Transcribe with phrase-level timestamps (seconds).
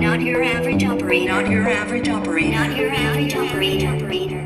[0.00, 1.32] Not your average operator.
[1.32, 2.52] Not your average operator.
[2.52, 3.88] Not your average operator.
[3.88, 4.44] operator.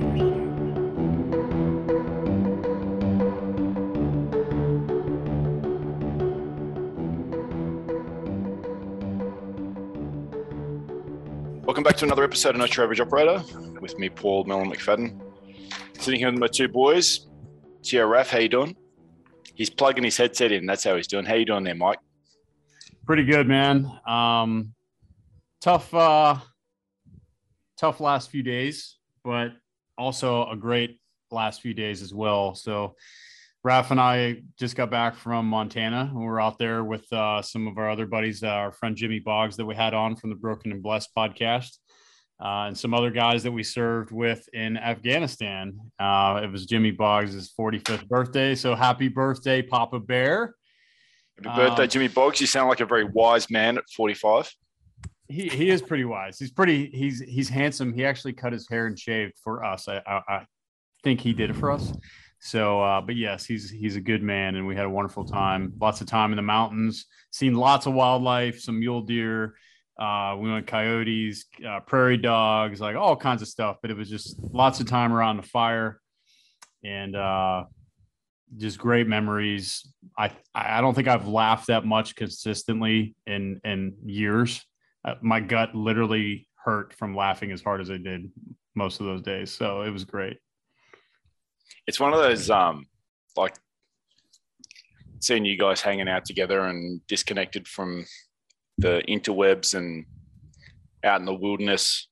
[11.66, 13.42] Welcome back to another episode of Not Your Average Operator
[13.82, 15.20] with me, Paul Mellon McFadden.
[15.98, 17.28] Sitting here with my two boys.
[17.82, 18.74] Tia Raf, how you doing?
[19.54, 20.64] He's plugging his headset in.
[20.64, 21.26] That's how he's doing.
[21.26, 21.98] How you doing there, Mike?
[23.04, 23.90] Pretty good, man.
[24.06, 24.74] Um,
[25.62, 26.36] tough, uh,
[27.78, 29.52] tough last few days, but
[29.96, 31.00] also a great
[31.30, 32.54] last few days as well.
[32.54, 32.96] So,
[33.64, 36.10] Raf and I just got back from Montana.
[36.12, 39.20] We were out there with uh, some of our other buddies, uh, our friend Jimmy
[39.20, 41.78] Boggs that we had on from the Broken and Blessed podcast,
[42.44, 45.78] uh, and some other guys that we served with in Afghanistan.
[45.96, 48.56] Uh, it was Jimmy Boggs' 45th birthday.
[48.56, 50.56] So happy birthday, Papa Bear.
[51.44, 52.40] Happy birthday, Um, Jimmy Boggs.
[52.40, 54.52] You sound like a very wise man at 45.
[55.32, 56.38] He, he is pretty wise.
[56.38, 57.92] He's pretty, he's, he's handsome.
[57.92, 59.88] He actually cut his hair and shaved for us.
[59.88, 60.46] I, I, I
[61.02, 61.92] think he did it for us.
[62.44, 65.72] So, uh, but yes, he's he's a good man, and we had a wonderful time.
[65.80, 69.54] Lots of time in the mountains, seen lots of wildlife, some mule deer.
[69.96, 73.76] Uh, we went coyotes, uh, prairie dogs, like all kinds of stuff.
[73.80, 76.00] But it was just lots of time around the fire,
[76.82, 77.66] and uh,
[78.56, 79.86] just great memories.
[80.18, 84.66] I I don't think I've laughed that much consistently in in years.
[85.04, 88.30] Uh, my gut literally hurt from laughing as hard as I did
[88.74, 89.50] most of those days.
[89.50, 90.38] So it was great.
[91.86, 92.86] It's one of those, um,
[93.36, 93.54] like,
[95.20, 98.04] seeing you guys hanging out together and disconnected from
[98.78, 100.04] the interwebs and
[101.04, 102.08] out in the wilderness.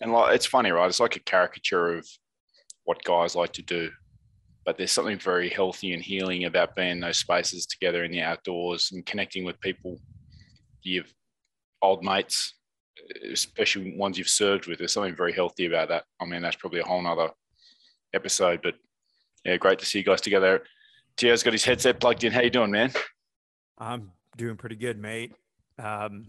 [0.00, 0.88] And like, it's funny, right?
[0.88, 2.06] It's like a caricature of
[2.84, 3.90] what guys like to do.
[4.64, 8.22] But there's something very healthy and healing about being in those spaces together in the
[8.22, 9.98] outdoors and connecting with people,
[10.82, 11.12] you've
[11.82, 12.54] old mates,
[13.30, 14.78] especially ones you've served with.
[14.78, 16.04] There's something very healthy about that.
[16.20, 17.30] I mean, that's probably a whole nother
[18.14, 18.74] episode, but
[19.44, 20.62] yeah, great to see you guys together.
[21.16, 22.32] Tio's got his headset plugged in.
[22.32, 22.92] How you doing, man?
[23.78, 25.32] I'm doing pretty good, mate.
[25.78, 26.26] Um,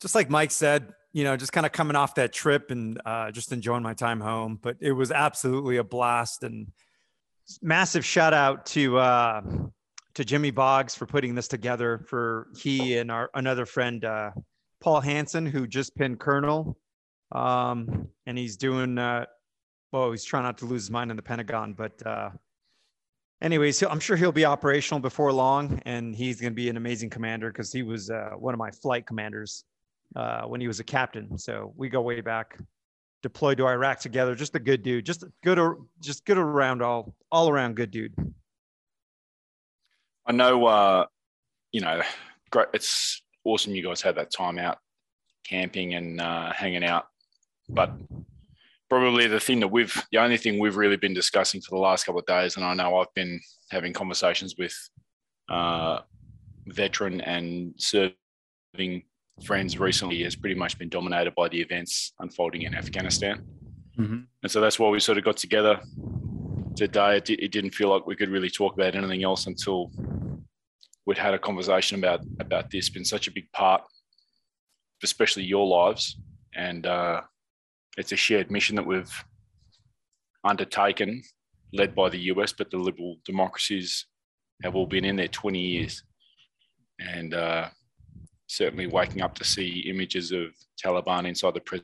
[0.00, 3.30] just like Mike said, you know, just kind of coming off that trip and uh,
[3.30, 4.58] just enjoying my time home.
[4.60, 6.68] But it was absolutely a blast and
[7.62, 9.42] massive shout out to uh,
[10.14, 11.98] to Jimmy Boggs for putting this together.
[12.08, 14.30] For he and our another friend uh,
[14.80, 16.78] Paul Hansen, who just pinned Colonel,
[17.32, 18.98] um, and he's doing.
[18.98, 19.26] Uh,
[19.92, 22.30] well, he's trying not to lose his mind in the Pentagon, but uh,
[23.42, 27.10] anyways, I'm sure he'll be operational before long, and he's going to be an amazing
[27.10, 29.64] commander because he was uh, one of my flight commanders
[30.16, 31.36] uh, when he was a captain.
[31.38, 32.58] So we go way back.
[33.22, 34.34] Deployed to Iraq together.
[34.34, 35.04] Just a good dude.
[35.04, 35.58] Just good,
[36.00, 38.14] just good around all, all around good dude.
[40.30, 41.06] I know, uh,
[41.72, 42.00] you know,
[42.50, 42.68] great.
[42.72, 44.78] It's awesome you guys had that time out
[45.44, 47.06] camping and uh, hanging out.
[47.68, 47.90] But
[48.88, 52.06] probably the thing that we've, the only thing we've really been discussing for the last
[52.06, 53.40] couple of days, and I know I've been
[53.72, 54.72] having conversations with
[55.48, 55.98] uh,
[56.68, 59.02] veteran and serving
[59.44, 63.44] friends recently, has pretty much been dominated by the events unfolding in Afghanistan.
[63.98, 64.20] Mm-hmm.
[64.44, 65.80] And so that's why we sort of got together
[66.76, 67.16] today.
[67.16, 69.90] It, it didn't feel like we could really talk about anything else until
[71.06, 72.88] we'd had a conversation about about this.
[72.88, 73.82] Been such a big part,
[75.02, 76.16] especially your lives,
[76.54, 77.22] and uh,
[77.96, 79.24] it's a shared mission that we've
[80.44, 81.22] undertaken,
[81.72, 84.06] led by the US, but the liberal democracies
[84.62, 86.02] have all been in there 20 years,
[86.98, 87.68] and uh,
[88.46, 90.48] certainly waking up to see images of
[90.82, 91.82] Taliban inside the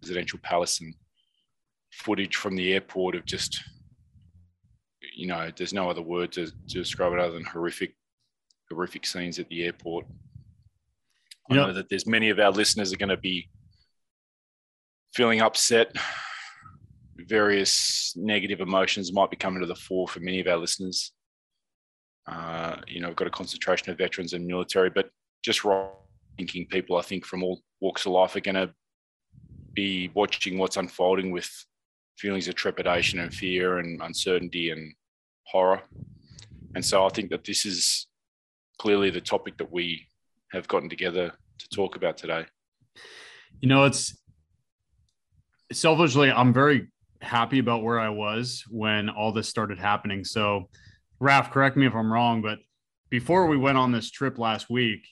[0.00, 0.94] presidential palace and
[1.92, 3.62] footage from the airport of just
[5.14, 7.94] you know there's no other word to, to describe it other than horrific
[8.70, 10.06] horrific scenes at the airport.
[11.50, 13.48] I know that there's many of our listeners are going to be
[15.14, 15.94] feeling upset.
[17.16, 21.12] Various negative emotions might be coming to the fore for many of our listeners.
[22.26, 25.10] Uh, you know we've got a concentration of veterans and military but
[25.44, 25.88] just right
[26.36, 28.68] thinking people i think from all walks of life are going to
[29.76, 31.48] be watching what's unfolding with
[32.18, 34.92] feelings of trepidation and fear and uncertainty and
[35.44, 35.82] horror.
[36.74, 38.06] And so I think that this is
[38.78, 40.06] clearly the topic that we
[40.52, 42.46] have gotten together to talk about today.
[43.60, 44.16] You know, it's
[45.72, 46.88] selfishly, I'm very
[47.20, 50.24] happy about where I was when all this started happening.
[50.24, 50.68] So,
[51.18, 52.58] Raf, correct me if I'm wrong, but
[53.08, 55.06] before we went on this trip last week,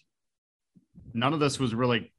[1.15, 2.13] none of this was really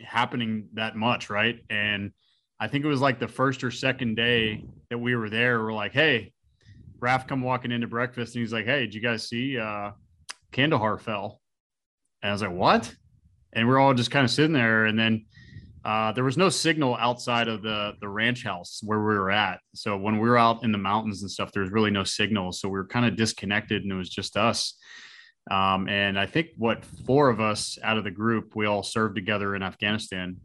[0.00, 1.60] happening that much, right?
[1.70, 2.12] And
[2.60, 5.62] I think it was like the first or second day that we were there.
[5.62, 6.32] We're like, hey,
[7.00, 9.92] Raf come walking into breakfast and he's like, hey, did you guys see uh,
[10.52, 11.40] Kandahar fell?
[12.22, 12.94] And I was like, what?
[13.52, 14.86] and we're all just kind of sitting there.
[14.86, 15.26] And then
[15.84, 19.60] uh, there was no signal outside of the the ranch house where we were at.
[19.74, 22.52] So when we were out in the mountains and stuff, there was really no signal.
[22.52, 24.74] So we were kind of disconnected, and it was just us.
[25.50, 29.14] Um, and I think what four of us out of the group, we all served
[29.14, 30.36] together in Afghanistan.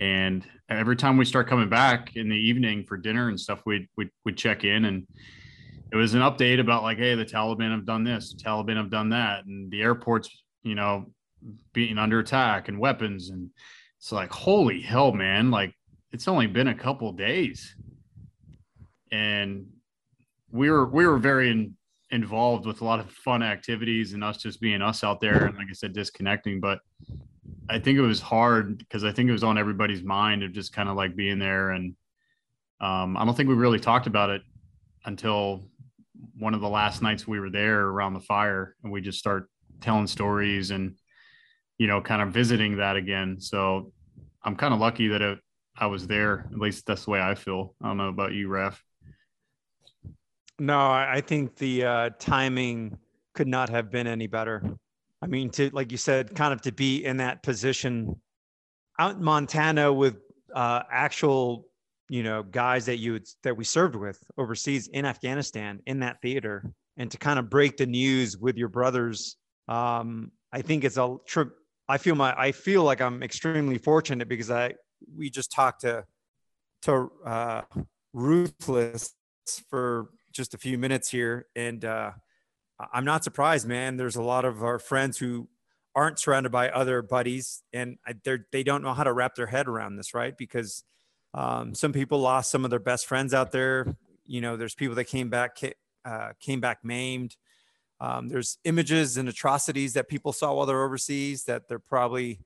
[0.00, 3.88] And every time we start coming back in the evening for dinner and stuff, we'd,
[3.96, 5.06] we'd, we'd check in and
[5.98, 8.90] it was an update about like, Hey, the Taliban have done this, the Taliban have
[8.90, 9.44] done that.
[9.46, 11.06] And the airport's, you know,
[11.72, 13.30] being under attack and weapons.
[13.30, 13.50] And
[13.98, 15.50] it's like, holy hell, man.
[15.50, 15.74] Like
[16.12, 17.74] it's only been a couple days.
[19.12, 19.66] And
[20.50, 21.76] we were, we were very in,
[22.10, 25.56] involved with a lot of fun activities and us just being us out there and
[25.56, 26.60] like I said, disconnecting.
[26.60, 26.80] But
[27.68, 30.72] I think it was hard because I think it was on everybody's mind of just
[30.72, 31.70] kind of like being there.
[31.70, 31.94] And
[32.80, 34.42] um, I don't think we really talked about it
[35.04, 35.68] until
[36.38, 39.48] one of the last nights we were there around the fire and we just start
[39.80, 40.96] telling stories and,
[41.78, 43.40] you know, kind of visiting that again.
[43.40, 43.92] So
[44.42, 45.38] I'm kind of lucky that it,
[45.76, 46.48] I was there.
[46.52, 47.74] At least that's the way I feel.
[47.82, 48.82] I don't know about you, Ref.
[50.58, 52.96] No, I think the uh, timing
[53.34, 54.62] could not have been any better.
[55.20, 58.18] I mean, to like you said, kind of to be in that position
[58.98, 60.16] out in Montana with
[60.54, 61.66] uh, actual,
[62.08, 66.72] you know, guys that you that we served with overseas in Afghanistan in that theater,
[66.96, 69.36] and to kind of break the news with your brothers.
[69.68, 71.50] Um, I think it's a trip.
[71.88, 74.74] I feel my I feel like I'm extremely fortunate because I
[75.16, 76.04] we just talked to
[76.82, 77.62] to uh,
[78.12, 79.14] ruthless
[79.68, 82.12] for just a few minutes here, and uh,
[82.92, 83.96] I'm not surprised, man.
[83.96, 85.48] There's a lot of our friends who
[85.94, 89.66] aren't surrounded by other buddies, and they they don't know how to wrap their head
[89.66, 90.36] around this, right?
[90.36, 90.84] Because
[91.36, 93.94] um, some people lost some of their best friends out there.
[94.24, 95.58] You know, there's people that came back
[96.04, 97.36] uh, came back maimed.
[98.00, 102.40] Um, there's images and atrocities that people saw while they're overseas that they're probably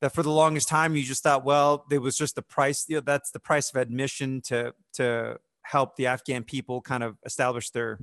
[0.00, 2.84] that for the longest time you just thought, well, it was just the price.
[2.88, 7.16] You know, that's the price of admission to to help the Afghan people kind of
[7.24, 7.98] establish their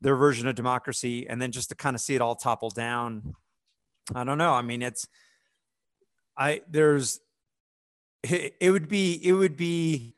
[0.00, 3.34] their version of democracy, and then just to kind of see it all topple down.
[4.14, 4.52] I don't know.
[4.54, 5.06] I mean, it's
[6.36, 7.20] I there's
[8.22, 10.14] it, it would be it would be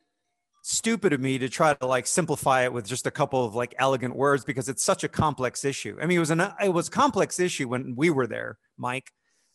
[0.62, 3.74] stupid of me to try to like simplify it with just a couple of like
[3.78, 5.96] elegant words because it's such a complex issue.
[6.00, 9.12] I mean, it was an it was a complex issue when we were there, Mike.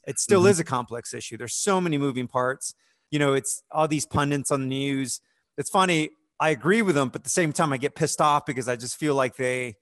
[0.07, 0.50] It still mm-hmm.
[0.50, 1.38] is a complex issue.
[1.38, 2.74] There's so many moving parts.
[3.12, 5.19] You know, it's all these pundits on the news.
[5.57, 6.12] It's funny.
[6.40, 8.75] I agree with them, but at the same time, I get pissed off because I
[8.75, 9.75] just feel like they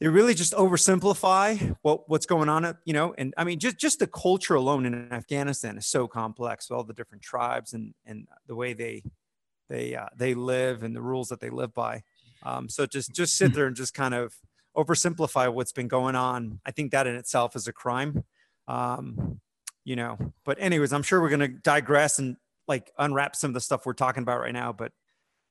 [0.00, 2.76] they really just oversimplify what what's going on.
[2.84, 6.68] You know, and I mean, just just the culture alone in Afghanistan is so complex.
[6.68, 9.02] With all the different tribes and and the way they
[9.68, 12.02] they uh, they live and the rules that they live by.
[12.42, 14.34] Um, so just just sit there and just kind of
[14.76, 16.60] oversimplify what's been going on.
[16.66, 18.24] I think that in itself is a crime.
[18.68, 19.40] Um,
[19.84, 22.36] you know, but anyways, I'm sure we're going to digress and
[22.68, 24.72] like unwrap some of the stuff we're talking about right now.
[24.72, 24.92] But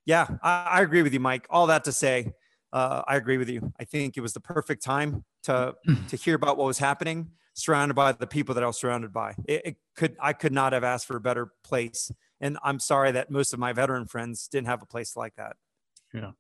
[0.05, 1.47] yeah, I, I agree with you, Mike.
[1.49, 2.33] All that to say,
[2.75, 3.71] uh, I agree with you.
[3.79, 5.75] I think it was the perfect time to
[6.09, 9.33] to hear about what was happening, surrounded by the people that I was surrounded by.
[9.45, 12.11] It, it, could I could not have asked for a better place,
[12.41, 15.55] and I'm sorry that most of my veteran friends didn't have a place like that.
[16.13, 16.31] Yeah.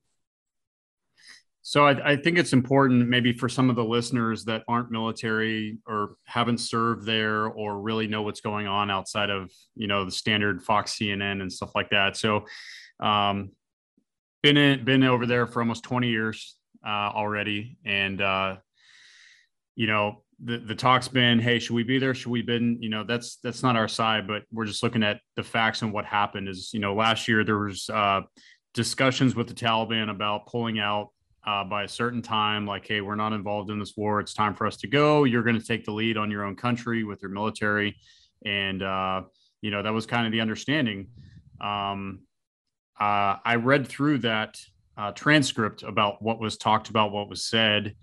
[1.61, 5.79] So I, I think it's important, maybe for some of the listeners that aren't military
[5.87, 10.11] or haven't served there or really know what's going on outside of you know the
[10.11, 12.17] standard Fox, CNN, and stuff like that.
[12.17, 12.43] So
[12.99, 13.51] um,
[14.45, 18.57] been in, been over there for almost 20 years uh, already, and uh,
[19.75, 22.13] you know the the talk's been, hey, should we be there?
[22.13, 22.77] Should we been?
[22.79, 25.91] You know, that's that's not our side, but we're just looking at the facts and
[25.91, 26.47] what happened.
[26.47, 28.21] Is you know last year there was uh,
[28.75, 31.09] discussions with the Taliban about pulling out
[31.47, 34.19] uh, by a certain time, like, hey, we're not involved in this war.
[34.19, 35.23] It's time for us to go.
[35.23, 37.97] You're going to take the lead on your own country with your military,
[38.45, 39.23] and uh,
[39.61, 41.07] you know that was kind of the understanding.
[41.59, 42.24] Um,
[42.99, 44.57] uh, I read through that
[44.97, 47.95] uh, transcript about what was talked about, what was said,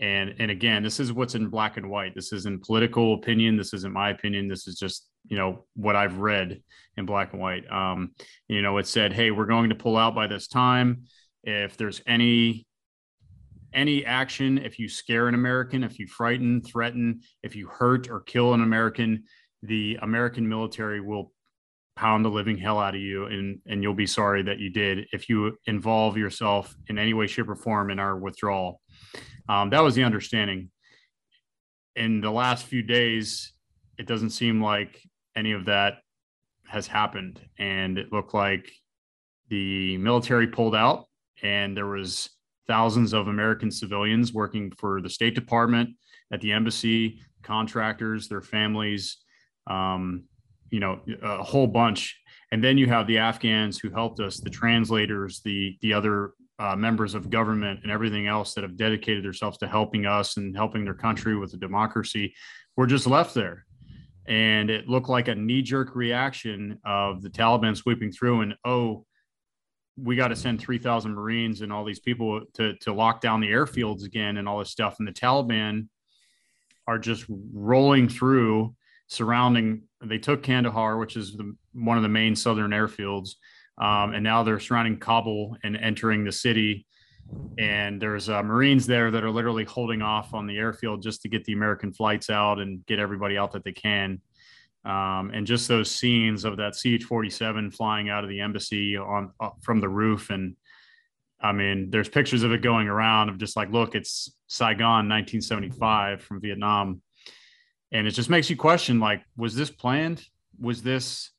[0.00, 2.14] and and again, this is what's in black and white.
[2.14, 3.56] This isn't political opinion.
[3.56, 4.48] This isn't my opinion.
[4.48, 6.62] This is just you know what I've read
[6.96, 7.70] in black and white.
[7.70, 8.12] Um,
[8.48, 11.04] you know, it said, "Hey, we're going to pull out by this time.
[11.42, 12.66] If there's any
[13.72, 18.20] any action, if you scare an American, if you frighten, threaten, if you hurt or
[18.20, 19.24] kill an American,
[19.62, 21.32] the American military will
[21.96, 25.06] pound the living hell out of you and and you'll be sorry that you did
[25.12, 28.80] if you involve yourself in any way shape or form in our withdrawal.
[29.48, 30.70] Um, that was the understanding.
[31.94, 33.52] In the last few days
[33.98, 35.00] it doesn't seem like
[35.34, 35.94] any of that
[36.66, 38.70] has happened and it looked like
[39.48, 41.06] the military pulled out
[41.42, 42.28] and there was
[42.66, 45.90] thousands of american civilians working for the state department
[46.32, 49.18] at the embassy contractors their families
[49.68, 50.24] um,
[50.70, 52.18] you know, a whole bunch.
[52.52, 56.76] And then you have the Afghans who helped us, the translators, the the other uh,
[56.76, 60.84] members of government, and everything else that have dedicated themselves to helping us and helping
[60.84, 62.34] their country with the democracy.
[62.76, 63.66] We're just left there,
[64.26, 69.06] and it looked like a knee jerk reaction of the Taliban sweeping through and oh,
[69.96, 73.48] we got to send 3,000 Marines and all these people to, to lock down the
[73.48, 74.96] airfields again and all this stuff.
[74.98, 75.88] And the Taliban
[76.86, 78.74] are just rolling through,
[79.08, 79.82] surrounding.
[80.02, 83.30] They took Kandahar, which is the, one of the main southern airfields,
[83.78, 86.86] um, and now they're surrounding Kabul and entering the city.
[87.58, 91.28] And there's uh, Marines there that are literally holding off on the airfield just to
[91.28, 94.20] get the American flights out and get everybody out that they can.
[94.84, 99.50] Um, and just those scenes of that CH-47 flying out of the embassy on uh,
[99.60, 100.54] from the roof, and
[101.40, 106.22] I mean, there's pictures of it going around of just like, look, it's Saigon, 1975
[106.22, 107.02] from Vietnam,
[107.96, 110.22] and it just makes you question, like, was this planned?
[110.60, 111.30] Was this,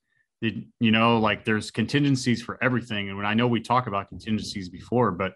[0.42, 4.08] did you know, like, there's contingencies for everything, and when I know we talk about
[4.08, 5.32] contingencies before, but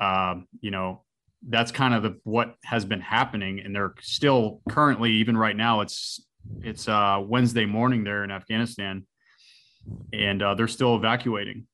[0.00, 1.04] um, you know,
[1.48, 5.80] that's kind of the what has been happening, and they're still currently, even right now,
[5.80, 6.20] it's
[6.60, 9.06] it's uh, Wednesday morning there in Afghanistan,
[10.12, 11.66] and uh, they're still evacuating.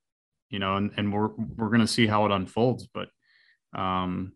[0.50, 3.08] You know, and, and we're we're going to see how it unfolds, but
[3.74, 4.32] um,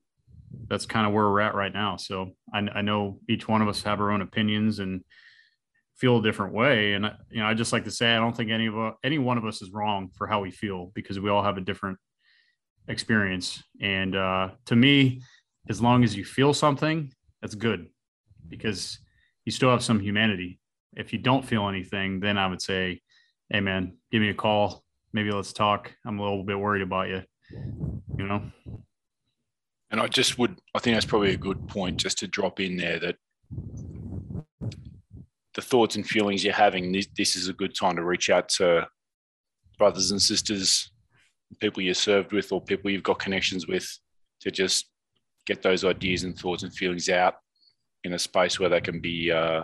[0.69, 1.97] that's kind of where we're at right now.
[1.97, 5.03] So I, I, know each one of us have our own opinions and
[5.97, 8.51] feel a different way, and you know, I just like to say I don't think
[8.51, 11.43] any of any one of us is wrong for how we feel because we all
[11.43, 11.99] have a different
[12.89, 13.63] experience.
[13.81, 15.23] And uh, to me,
[15.69, 17.87] as long as you feel something, that's good
[18.49, 18.99] because
[19.45, 20.61] you still have some humanity.
[20.97, 23.01] If you don't feel anything, then I would say,
[23.51, 24.85] hey man, give me a call.
[25.13, 25.93] Maybe let's talk.
[26.05, 27.23] I'm a little bit worried about you.
[28.19, 28.43] You know.
[29.91, 32.77] And I just would, I think that's probably a good point just to drop in
[32.77, 33.17] there that
[35.55, 38.49] the thoughts and feelings you're having, this, this is a good time to reach out
[38.51, 38.87] to
[39.79, 40.91] brothers and sisters,
[41.61, 43.89] people you served with, or people you've got connections with
[44.41, 44.91] to just
[45.47, 47.35] get those ideas and thoughts and feelings out
[48.05, 49.63] in a space where they can be, uh,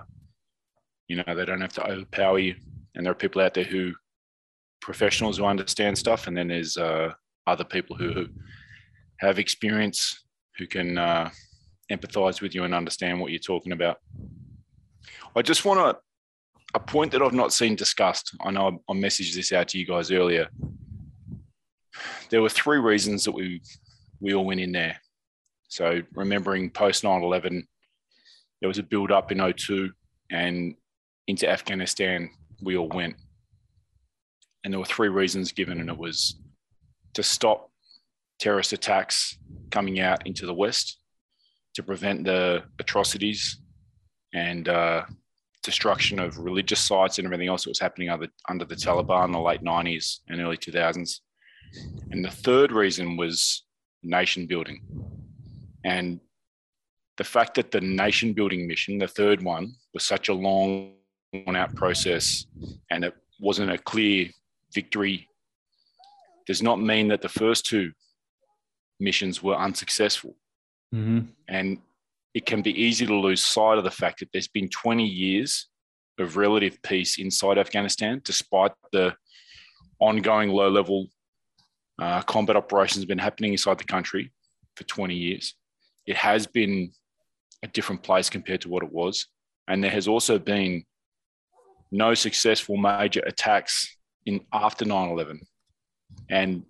[1.09, 2.55] you know, they don't have to overpower you.
[2.95, 3.93] And there are people out there who,
[4.81, 7.13] professionals who understand stuff, and then there's uh,
[7.47, 8.27] other people who
[9.23, 10.25] have experience
[10.59, 11.31] who can uh,
[11.91, 13.99] empathize with you and understand what you're talking about.
[15.37, 16.01] I just want to
[16.75, 18.35] a point that I've not seen discussed.
[18.41, 20.49] I know I messaged this out to you guys earlier.
[22.31, 23.61] There were three reasons that we
[24.21, 25.01] we all went in there.
[25.69, 27.67] So remembering post 9/11,
[28.61, 29.91] there was a build up in 02
[30.31, 30.75] and
[31.27, 32.31] into Afghanistan,
[32.63, 33.15] we all went.
[34.65, 36.41] And there were three reasons given, and it was
[37.15, 37.72] to stop
[38.43, 39.39] terrorist attacks
[39.71, 40.99] coming out into the West,
[41.75, 43.61] to prevent the atrocities
[44.35, 45.05] and uh,
[45.63, 49.33] destruction of religious sites and everything else that was happening under, under the Taliban in
[49.33, 51.21] the late 90s and early 2000s.
[52.11, 53.65] And the third reason was
[54.03, 54.83] nation building.
[55.85, 56.21] And
[57.19, 60.95] the fact that the nation building mission, the third one, was such a long
[61.55, 62.45] out process
[62.91, 64.29] and it wasn't a clear
[64.75, 65.29] victory
[66.47, 67.93] does not mean that the first two
[69.03, 70.37] missions were unsuccessful.
[70.95, 71.21] Mm-hmm.
[71.49, 71.79] And
[72.35, 75.69] it can be easy to lose sight of the fact that there's been 20 years
[76.19, 79.15] of relative peace inside Afghanistan, despite the
[79.99, 81.09] ongoing low level
[81.99, 84.33] uh, combat operations have been happening inside the country
[84.77, 85.55] for 20 years.
[86.07, 86.93] It has been
[87.63, 89.27] a different place compared to what it was.
[89.69, 90.85] And there has also been
[91.91, 95.41] no successful major attacks in after 9-11.
[96.29, 96.65] And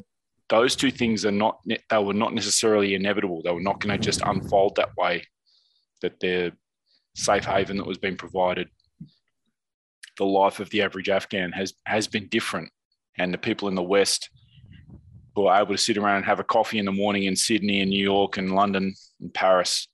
[0.52, 3.40] those two things are not they were not necessarily inevitable.
[3.42, 5.26] They were not going to just unfold that way.
[6.02, 6.52] That the
[7.16, 8.68] safe haven that was being provided,
[10.18, 12.70] the life of the average Afghan has has been different.
[13.16, 14.28] And the people in the West
[15.34, 17.80] who are able to sit around and have a coffee in the morning in Sydney
[17.80, 19.88] and New York and London and Paris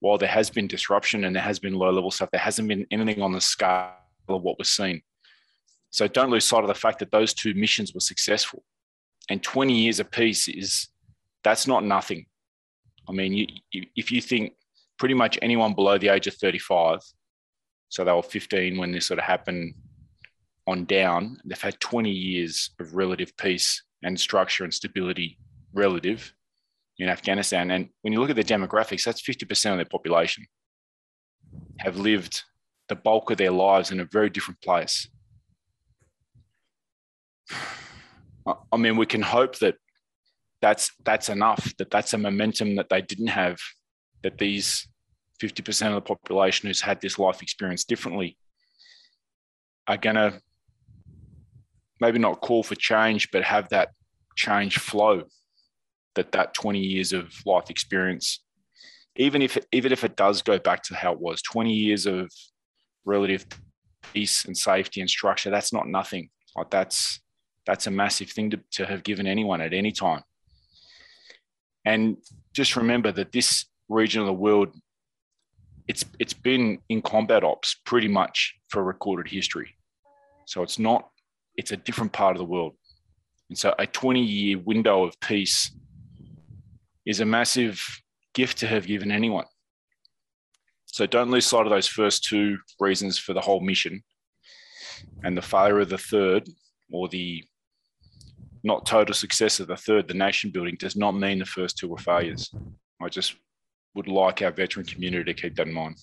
[0.00, 2.86] while there has been disruption and there has been low level stuff, there hasn't been
[2.90, 3.94] anything on the scale
[4.28, 5.00] of what was seen.
[5.88, 8.62] So don't lose sight of the fact that those two missions were successful.
[9.30, 10.88] And 20 years of peace is
[11.42, 12.26] that's not nothing.
[13.08, 13.46] I mean, you,
[13.96, 14.54] if you think
[14.98, 17.00] pretty much anyone below the age of 35,
[17.88, 19.74] so they were 15 when this sort of happened
[20.66, 25.38] on down, they've had 20 years of relative peace and structure and stability
[25.72, 26.32] relative
[26.98, 27.70] in Afghanistan.
[27.70, 30.46] And when you look at the demographics, that's 50% of their population
[31.78, 32.42] have lived
[32.88, 35.08] the bulk of their lives in a very different place.
[38.46, 39.76] I mean, we can hope that
[40.60, 43.58] that's that's enough, that that's a momentum that they didn't have,
[44.22, 44.86] that these
[45.42, 48.38] 50% of the population who's had this life experience differently
[49.86, 50.40] are to
[52.00, 53.90] maybe not call for change, but have that
[54.36, 55.24] change flow
[56.14, 58.42] that that 20 years of life experience,
[59.16, 62.30] even if even if it does go back to how it was, 20 years of
[63.04, 63.46] relative
[64.12, 66.30] peace and safety and structure, that's not nothing.
[66.56, 67.20] Like that's
[67.66, 70.22] that's a massive thing to, to have given anyone at any time.
[71.84, 72.16] And
[72.52, 74.74] just remember that this region of the world,
[75.86, 79.76] it's it's been in combat ops pretty much for recorded history.
[80.46, 81.08] So it's not,
[81.56, 82.74] it's a different part of the world.
[83.48, 85.70] And so a 20 year window of peace
[87.06, 87.82] is a massive
[88.34, 89.44] gift to have given anyone.
[90.86, 94.02] So don't lose sight of those first two reasons for the whole mission.
[95.22, 96.48] And the failure of the third,
[96.90, 97.44] or the
[98.64, 101.88] not total success of the third, the nation building, does not mean the first two
[101.88, 102.52] were failures.
[103.00, 103.36] I just
[103.94, 105.96] would like our veteran community to keep that in mind.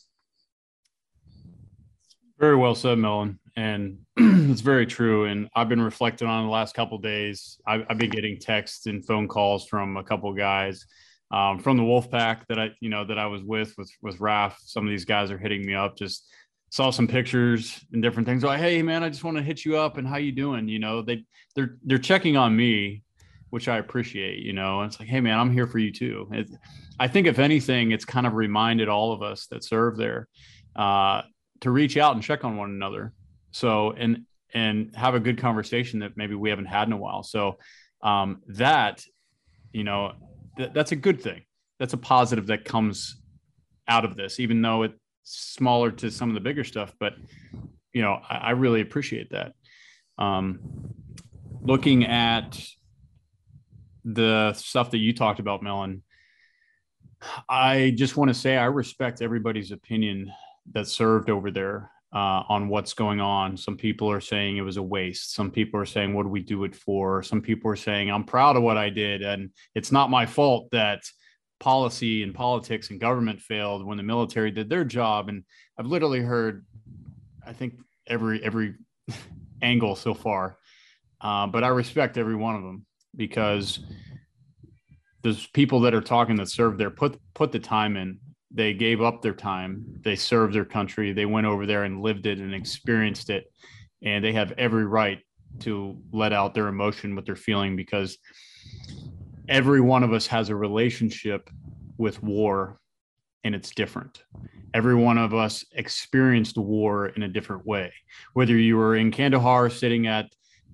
[2.39, 3.39] Very well said, Melon.
[3.55, 5.25] And it's very true.
[5.25, 7.59] And I've been reflecting on the last couple days.
[7.67, 10.85] I've, I've, been getting texts and phone calls from a couple guys
[11.31, 14.19] um, from the Wolf Pack that I, you know, that I was with with with
[14.19, 14.57] Raf.
[14.63, 15.97] Some of these guys are hitting me up.
[15.97, 16.27] Just
[16.71, 18.43] saw some pictures and different things.
[18.43, 20.67] Like, hey man, I just want to hit you up and how you doing?
[20.67, 23.03] You know, they they're they're checking on me,
[23.49, 24.39] which I appreciate.
[24.39, 26.27] You know, and it's like, hey man, I'm here for you too.
[26.31, 26.49] It,
[26.97, 30.29] I think if anything, it's kind of reminded all of us that serve there
[30.75, 31.23] uh,
[31.59, 33.13] to reach out and check on one another.
[33.51, 37.23] So and and have a good conversation that maybe we haven't had in a while.
[37.23, 37.57] So
[38.01, 39.03] um, that
[39.73, 40.13] you know
[40.57, 41.41] th- that's a good thing.
[41.79, 43.17] That's a positive that comes
[43.89, 46.93] out of this, even though it's smaller to some of the bigger stuff.
[46.99, 47.13] But
[47.93, 49.53] you know, I, I really appreciate that.
[50.17, 50.59] Um,
[51.61, 52.59] looking at
[54.03, 56.03] the stuff that you talked about, Melon,
[57.47, 60.31] I just want to say I respect everybody's opinion
[60.73, 63.55] that served over there uh, on what's going on.
[63.57, 65.33] Some people are saying it was a waste.
[65.33, 67.23] Some people are saying, what do we do it for?
[67.23, 69.21] Some people are saying, I'm proud of what I did.
[69.21, 71.03] And it's not my fault that
[71.61, 75.29] policy and politics and government failed when the military did their job.
[75.29, 75.43] And
[75.77, 76.65] I've literally heard,
[77.45, 77.75] I think,
[78.07, 78.75] every, every
[79.61, 80.57] angle so far.
[81.21, 83.79] Uh, but I respect every one of them because
[85.21, 88.19] there's people that are talking that serve there, put, put the time in
[88.53, 92.25] they gave up their time they served their country they went over there and lived
[92.25, 93.45] it and experienced it
[94.03, 95.19] and they have every right
[95.59, 98.17] to let out their emotion what they're feeling because
[99.51, 101.49] every one of us has a relationship
[101.97, 102.79] with war
[103.43, 104.23] and it's different.
[104.73, 107.91] Every one of us experienced war in a different way.
[108.33, 110.27] Whether you were in kandahar sitting at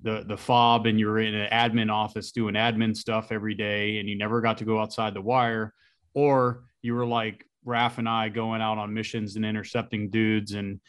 [0.03, 3.97] the the fob and you were in an admin office doing admin stuff every day
[3.97, 5.73] and you never got to go outside the wire
[6.13, 10.79] or you were like Raf and I going out on missions and intercepting dudes and,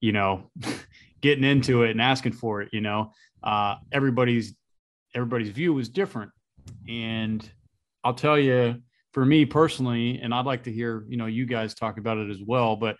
[0.00, 0.50] you know,
[1.20, 3.12] getting into it and asking for it, you know,
[3.44, 4.54] uh, everybody's,
[5.14, 6.32] everybody's view was different.
[6.88, 7.48] And
[8.04, 11.74] I'll tell you, for me personally, and I'd like to hear, you know, you guys
[11.74, 12.96] talk about it as well, but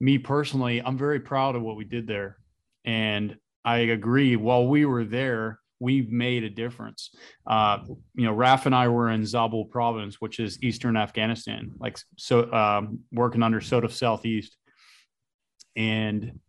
[0.00, 2.36] me personally, I'm very proud of what we did there.
[2.84, 7.14] And I agree, while we were there, we made a difference.
[7.46, 7.78] Uh,
[8.14, 12.52] you know, Raf and I were in Zabul province, which is Eastern Afghanistan, like so
[12.52, 14.56] um, working under SOTF Southeast.
[15.76, 16.40] And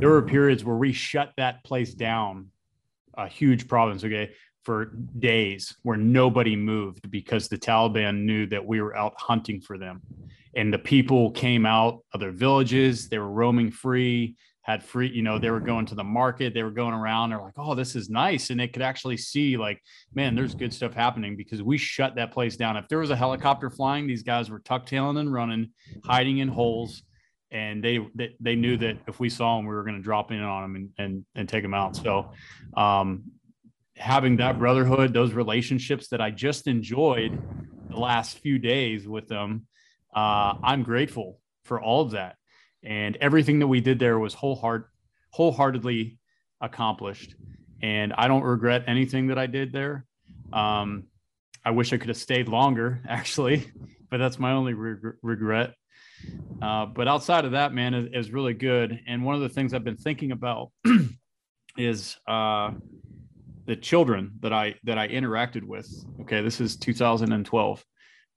[0.00, 2.48] there were periods where we shut that place down,
[3.14, 4.30] a huge province, okay,
[4.68, 9.78] for days where nobody moved because the Taliban knew that we were out hunting for
[9.78, 10.02] them.
[10.56, 15.22] And the people came out of their villages, they were roaming free had free, you
[15.22, 17.96] know, they were going to the market, they were going around, they're like, oh, this
[17.96, 18.50] is nice.
[18.50, 19.82] And they could actually see, like,
[20.14, 22.76] man, there's good stuff happening because we shut that place down.
[22.76, 25.70] If there was a helicopter flying, these guys were tuck tailing and running,
[26.04, 27.02] hiding in holes.
[27.50, 30.30] And they, they, they knew that if we saw them, we were going to drop
[30.30, 31.96] in on them and, and, and take them out.
[31.96, 32.32] So,
[32.76, 33.24] um,
[33.98, 37.40] having that brotherhood, those relationships that I just enjoyed
[37.90, 39.66] the last few days with them,
[40.14, 42.36] uh, I'm grateful for all of that
[42.82, 44.84] and everything that we did there was wholeheart,
[45.30, 46.18] wholeheartedly
[46.60, 47.34] accomplished.
[47.82, 50.04] And I don't regret anything that I did there.
[50.52, 51.04] Um,
[51.64, 53.70] I wish I could have stayed longer, actually,
[54.10, 55.74] but that's my only re- regret.
[56.60, 59.00] Uh, but outside of that, man, is, is really good.
[59.06, 60.70] And one of the things I've been thinking about
[61.76, 62.72] is uh,
[63.68, 65.86] the children that I that I interacted with.
[66.22, 67.84] Okay, this is 2012.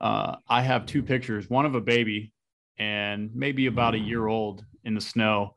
[0.01, 1.49] Uh, I have two pictures.
[1.49, 2.33] One of a baby
[2.77, 5.55] and maybe about a year old in the snow.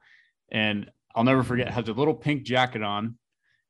[0.53, 3.17] And I'll never forget, has a little pink jacket on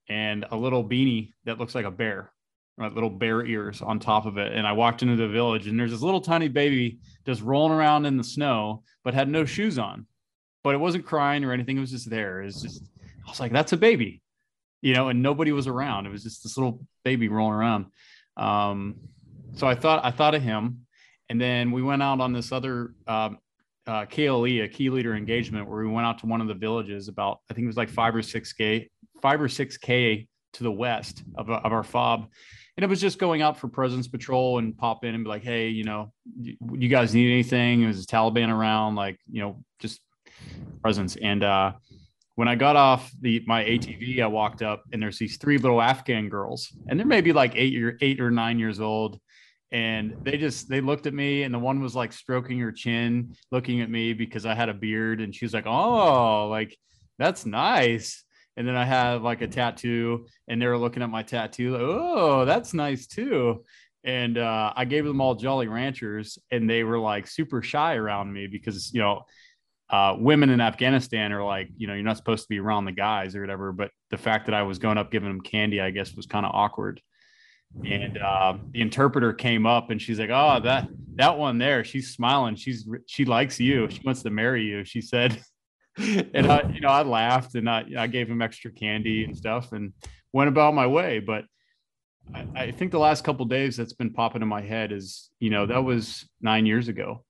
[0.09, 2.33] and a little beanie that looks like a bear,
[2.77, 2.93] right?
[2.93, 4.53] Little bear ears on top of it.
[4.53, 8.05] And I walked into the village and there's this little tiny baby just rolling around
[8.05, 10.07] in the snow, but had no shoes on.
[10.65, 11.79] But it wasn't crying or anything.
[11.79, 12.43] It was just there.
[12.43, 12.83] It's just
[13.27, 14.21] I was like, that's a baby,
[14.85, 16.05] you know, and nobody was around.
[16.05, 17.87] It was just this little baby rolling around.
[18.37, 18.97] Um,
[19.55, 20.87] so I thought I thought of him,
[21.31, 23.39] and then we went out on this other um,
[23.87, 27.09] uh, KLE, a key leader engagement, where we went out to one of the villages
[27.09, 28.91] about I think it was like five or six k,
[29.23, 32.29] five or six k to the west of, of our fob,
[32.77, 35.43] and it was just going out for presence patrol and pop in and be like,
[35.43, 37.83] hey, you know, you, you guys need anything?
[37.83, 40.03] It was Taliban around, like you know, just
[40.83, 41.17] presence.
[41.17, 41.73] And uh,
[42.37, 45.81] when I got off the my ATV, I walked up and there's these three little
[45.81, 49.21] Afghan girls, and they're maybe like eight or eight or nine years old.
[49.71, 53.35] And they just they looked at me, and the one was like stroking her chin,
[53.51, 56.77] looking at me because I had a beard, and she was like, "Oh, like
[57.19, 58.25] that's nice."
[58.57, 61.83] And then I had like a tattoo, and they were looking at my tattoo, like,
[61.83, 63.65] "Oh, that's nice too."
[64.05, 68.33] And uh, I gave them all Jolly Ranchers, and they were like super shy around
[68.33, 69.25] me because you know
[69.91, 72.93] uh, women in Afghanistan are like, you know, you're not supposed to be around the
[72.93, 73.73] guys or whatever.
[73.73, 76.47] But the fact that I was going up giving them candy, I guess, was kind
[76.47, 77.01] of awkward.
[77.85, 82.15] And uh, the interpreter came up and she's like, "Oh, that that one there, she's
[82.15, 82.55] smiling.
[82.55, 83.91] She's she likes you.
[83.91, 85.43] She wants to marry you." She said,
[85.99, 89.73] and I, you know, I laughed and I I gave him extra candy and stuff
[89.73, 89.93] and
[90.33, 91.19] went about my way.
[91.19, 91.47] But
[92.33, 95.51] I, I think the last couple days that's been popping in my head is, you
[95.51, 97.25] know, that was nine years ago,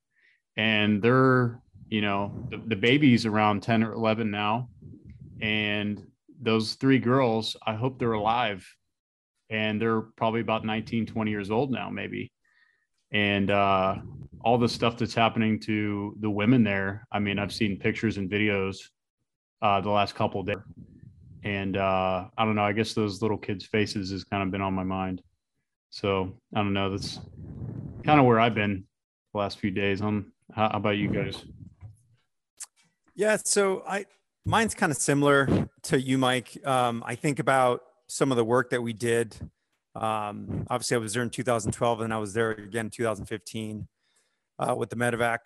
[0.57, 4.69] and they're you know the, the baby's around 10 or 11 now.
[5.41, 6.05] And
[6.41, 8.67] those three girls i hope they're alive.
[9.51, 12.33] And they're probably about 19 20 years old now maybe.
[13.13, 13.97] And uh,
[14.41, 18.31] all the stuff that's happening to the women there i mean i've seen pictures and
[18.31, 18.77] videos
[19.63, 20.57] uh, the last couple days.
[21.45, 24.63] And uh, i don't know i guess those little kids faces has kind of been
[24.63, 25.23] on my mind.
[25.91, 27.21] So i don't know that's
[28.05, 28.85] kind of where i've been
[29.33, 30.01] the last few days.
[30.01, 31.45] On how, how about you guys
[33.17, 34.07] Yeah, so I
[34.45, 36.59] mine's kind of similar to you, Mike.
[36.67, 39.37] Um, I think about some of the work that we did.
[39.95, 43.87] Um, obviously, I was there in 2012, and I was there again in 2015
[44.59, 45.39] uh, with the medevac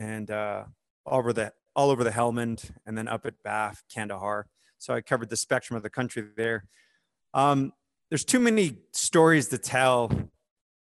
[0.00, 0.64] and uh,
[1.04, 4.48] all over the all over the Helmand, and then up at Bath, Kandahar.
[4.78, 6.64] So I covered the spectrum of the country there.
[7.34, 7.72] Um,
[8.10, 10.10] there's too many stories to tell,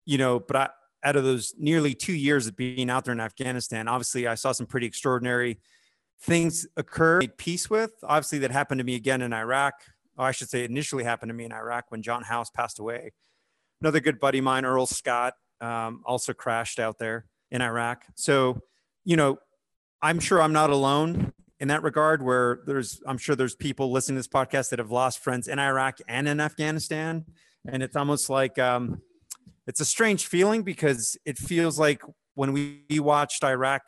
[0.06, 0.40] you know.
[0.40, 0.68] But I,
[1.04, 4.52] out of those nearly two years of being out there in Afghanistan, obviously I saw
[4.52, 5.58] some pretty extraordinary
[6.20, 7.92] things occur, made peace with.
[8.02, 9.74] Obviously, that happened to me again in Iraq.
[10.18, 13.12] Oh, I should say, initially happened to me in Iraq when John House passed away.
[13.80, 18.04] Another good buddy of mine, Earl Scott, um, also crashed out there in Iraq.
[18.14, 18.60] So,
[19.04, 19.38] you know,
[20.02, 22.22] I'm sure I'm not alone in that regard.
[22.22, 25.58] Where there's, I'm sure there's people listening to this podcast that have lost friends in
[25.58, 27.26] Iraq and in Afghanistan,
[27.68, 29.02] and it's almost like um,
[29.66, 32.02] it's a strange feeling because it feels like
[32.34, 33.82] when we watched Iraq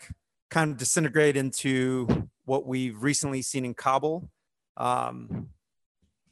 [0.50, 4.30] kind of disintegrate into what we've recently seen in Kabul.
[4.76, 5.50] Um,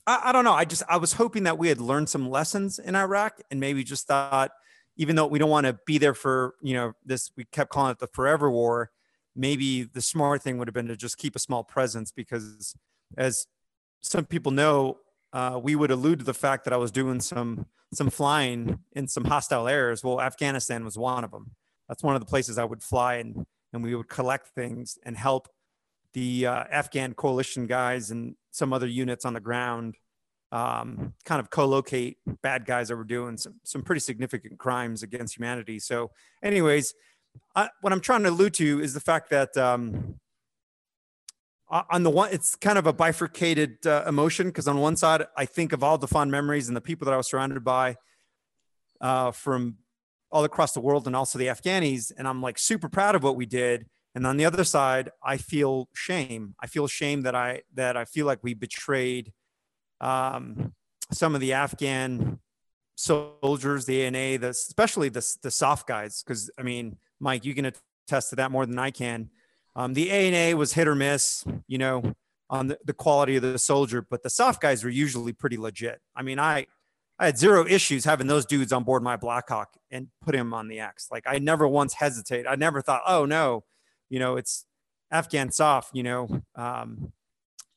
[0.06, 0.52] I, I, don't know.
[0.52, 3.84] I just I was hoping that we had learned some lessons in Iraq and maybe
[3.84, 4.52] just thought,
[4.96, 7.92] even though we don't want to be there for you know this, we kept calling
[7.92, 8.90] it the forever war.
[9.34, 12.74] Maybe the smart thing would have been to just keep a small presence because,
[13.18, 13.46] as
[14.00, 14.98] some people know,
[15.34, 19.08] uh, we would allude to the fact that I was doing some some flying in
[19.08, 20.02] some hostile areas.
[20.02, 21.50] Well, Afghanistan was one of them.
[21.88, 23.46] That's one of the places I would fly and
[23.76, 25.48] and we would collect things and help
[26.12, 29.96] the uh, Afghan coalition guys and some other units on the ground
[30.52, 35.36] um, kind of co-locate bad guys that were doing some, some pretty significant crimes against
[35.36, 35.78] humanity.
[35.78, 36.10] So
[36.42, 36.94] anyways,
[37.54, 40.18] I, what I'm trying to allude to is the fact that um,
[41.68, 45.46] on the one, it's kind of a bifurcated uh, emotion because on one side, I
[45.46, 47.96] think of all the fond memories and the people that I was surrounded by
[49.00, 49.76] uh, from
[50.30, 52.12] all across the world and also the Afghanis.
[52.16, 53.86] And I'm like super proud of what we did.
[54.14, 56.54] And on the other side, I feel shame.
[56.60, 59.32] I feel shame that I that I feel like we betrayed
[60.00, 60.72] um,
[61.12, 62.38] some of the Afghan
[62.94, 66.22] soldiers, the ANA, the, especially the the SOF guys.
[66.22, 69.28] Because I mean, Mike, you can attest to that more than I can.
[69.74, 72.14] Um, the ANA was hit or miss, you know,
[72.48, 76.00] on the, the quality of the soldier, but the SOF guys were usually pretty legit.
[76.14, 76.66] I mean, I
[77.18, 80.68] I had zero issues having those dudes on board my Blackhawk and put him on
[80.68, 81.08] the X.
[81.10, 82.46] Like I never once hesitated.
[82.46, 83.64] I never thought, oh no,
[84.10, 84.66] you know, it's
[85.10, 85.90] Afghan SOF.
[85.92, 87.12] You know, um,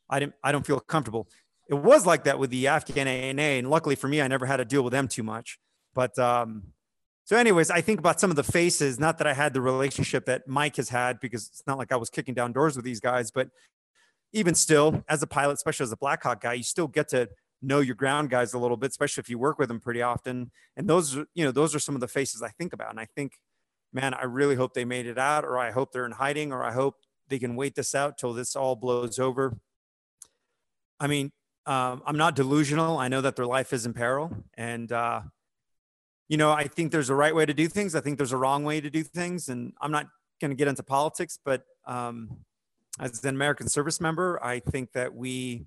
[0.10, 0.34] I didn't.
[0.44, 1.28] I don't feel comfortable.
[1.70, 4.58] It was like that with the Afghan ANA, and luckily for me, I never had
[4.58, 5.60] to deal with them too much.
[5.94, 6.64] But um,
[7.26, 9.00] so, anyways, I think about some of the faces.
[9.00, 11.96] Not that I had the relationship that Mike has had, because it's not like I
[11.96, 13.30] was kicking down doors with these guys.
[13.32, 13.50] But
[14.34, 17.30] even still, as a pilot, especially as a Blackhawk guy, you still get to
[17.62, 20.52] know your ground guys a little bit, especially if you work with them pretty often.
[20.78, 22.92] And those are, you know, those are some of the faces I think about.
[22.92, 23.34] And I think,
[23.94, 26.64] man, I really hope they made it out, or I hope they're in hiding, or
[26.64, 26.96] I hope
[27.28, 29.58] they can wait this out till this all blows over.
[31.00, 31.32] I mean,
[31.66, 32.98] um, I'm not delusional.
[32.98, 35.22] I know that their life is in peril, and uh,
[36.28, 37.96] you know, I think there's a right way to do things.
[37.96, 40.08] I think there's a wrong way to do things, and I'm not
[40.42, 42.38] going to get into politics, but um,
[43.00, 45.66] as an American service member, I think that we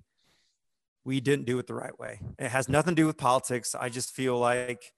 [1.05, 2.19] we didn't do it the right way.
[2.39, 3.75] It has nothing to do with politics.
[3.75, 4.93] I just feel like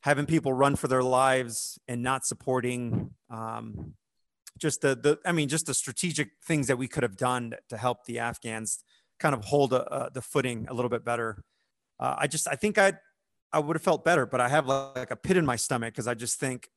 [0.00, 3.94] having people run for their lives and not supporting um,
[4.58, 7.76] just the the I mean just the strategic things that we could have done to
[7.76, 8.84] help the Afghans
[9.18, 11.42] kind of hold a, a, the footing a little bit better.
[11.98, 12.94] Uh, I just I think I
[13.52, 16.08] I would have felt better, but I have like a pit in my stomach because
[16.08, 16.68] I just think,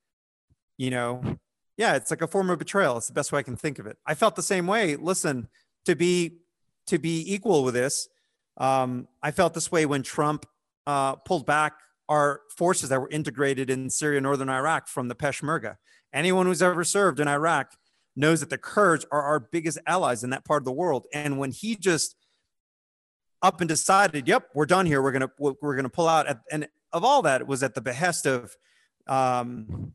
[0.78, 1.22] you know,
[1.76, 2.98] yeah, it's like a form of betrayal.
[2.98, 3.98] It's the best way I can think of it.
[4.06, 4.96] I felt the same way.
[4.96, 5.48] Listen,
[5.86, 6.40] to be
[6.88, 8.08] to be equal with this,
[8.58, 10.46] um, I felt this way when Trump
[10.86, 11.74] uh, pulled back
[12.10, 15.78] our forces that were integrated in Syria, northern Iraq from the Peshmerga.
[16.14, 17.74] Anyone who's ever served in Iraq
[18.16, 21.06] knows that the Kurds are our biggest allies in that part of the world.
[21.14, 22.16] And when he just
[23.42, 25.02] up and decided, "Yep, we're done here.
[25.02, 28.56] We're gonna we're gonna pull out," and of all that, was at the behest of
[29.06, 29.94] um,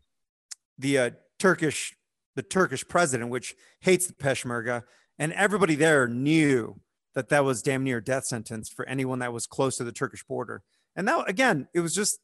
[0.78, 1.96] the uh, Turkish
[2.36, 4.84] the Turkish president, which hates the Peshmerga,
[5.18, 6.80] and everybody there knew
[7.14, 10.24] that that was damn near death sentence for anyone that was close to the Turkish
[10.24, 10.62] border.
[10.96, 12.18] And now again, it was just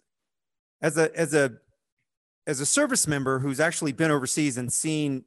[0.83, 1.53] as a as a
[2.47, 5.25] as a service member who's actually been overseas and seen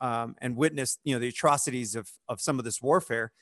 [0.00, 3.32] um, and witnessed, you know, the atrocities of of some of this warfare.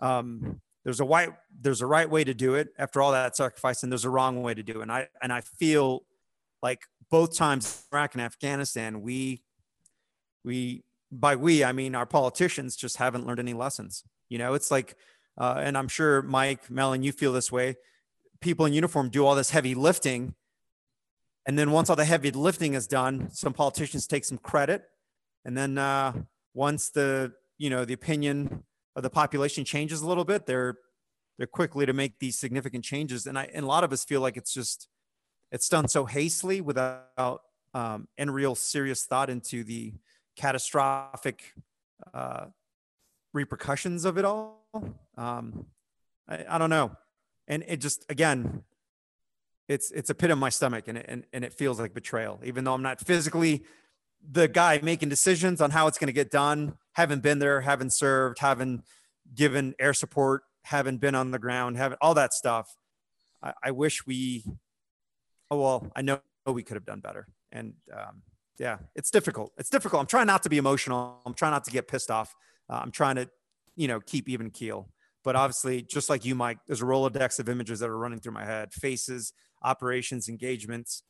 [0.00, 3.82] Um, there's a right there's a right way to do it after all that sacrifice,
[3.82, 4.82] and there's a wrong way to do it.
[4.82, 6.04] And I and I feel
[6.62, 9.42] like both times Iraq and Afghanistan, we
[10.44, 14.04] we by we I mean our politicians just haven't learned any lessons.
[14.28, 14.96] You know, it's like,
[15.38, 17.76] uh, and I'm sure Mike, Mellon, you feel this way.
[18.40, 20.34] People in uniform do all this heavy lifting,
[21.46, 24.84] and then once all the heavy lifting is done, some politicians take some credit,
[25.44, 26.12] and then uh,
[26.54, 30.76] once the you know the opinion of the population changes a little bit, they're
[31.38, 33.26] they're quickly to make these significant changes.
[33.26, 34.88] And I and a lot of us feel like it's just
[35.52, 37.42] it's done so hastily without
[37.74, 39.94] um, any real serious thought into the
[40.36, 41.54] catastrophic
[42.12, 42.46] uh,
[43.32, 44.64] repercussions of it all.
[45.16, 45.66] Um,
[46.28, 46.92] I, I don't know,
[47.48, 48.62] and it just again,
[49.68, 52.40] it's it's a pit in my stomach, and it, and and it feels like betrayal,
[52.44, 53.64] even though I'm not physically
[54.28, 56.74] the guy making decisions on how it's going to get done.
[56.92, 58.82] Haven't been there, haven't served, haven't
[59.34, 62.76] given air support, haven't been on the ground, haven't all that stuff.
[63.42, 64.44] I, I wish we.
[65.50, 68.22] Oh well, I know we could have done better, and um,
[68.58, 69.52] yeah, it's difficult.
[69.58, 70.00] It's difficult.
[70.00, 71.20] I'm trying not to be emotional.
[71.24, 72.34] I'm trying not to get pissed off.
[72.68, 73.28] Uh, I'm trying to,
[73.76, 74.88] you know, keep even keel.
[75.26, 78.34] But obviously, just like you, Mike, there's a rolodex of images that are running through
[78.34, 81.02] my head: faces, operations, engagements.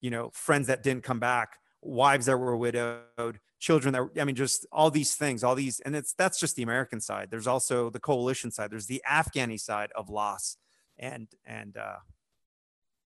[0.00, 4.24] You know, friends that didn't come back, wives that were widowed, children that were, I
[4.24, 7.28] mean, just all these things, all these, and it's that's just the American side.
[7.30, 8.72] There's also the coalition side.
[8.72, 10.56] There's the Afghani side of loss
[10.98, 11.98] and and uh,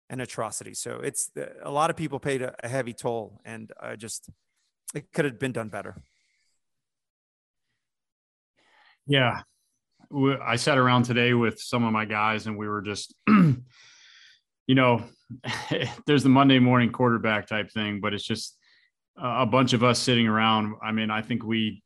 [0.07, 0.75] and atrocity.
[0.75, 1.31] So it's
[1.63, 4.29] a lot of people paid a, a heavy toll, and I just
[4.93, 5.95] it could have been done better.
[9.07, 9.41] Yeah,
[10.13, 13.63] I sat around today with some of my guys, and we were just, you
[14.69, 15.03] know,
[16.05, 18.57] there's the Monday morning quarterback type thing, but it's just
[19.17, 20.75] a bunch of us sitting around.
[20.81, 21.83] I mean, I think we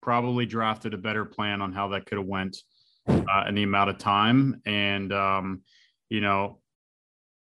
[0.00, 2.56] probably drafted a better plan on how that could have went
[3.08, 5.62] uh, in the amount of time, and um,
[6.08, 6.60] you know,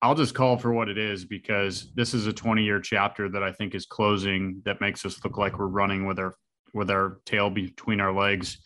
[0.02, 3.42] I'll just call for what it is because this is a 20 year chapter that
[3.42, 6.34] I think is closing that makes us look like we're running with our
[6.74, 8.58] with our tail between our legs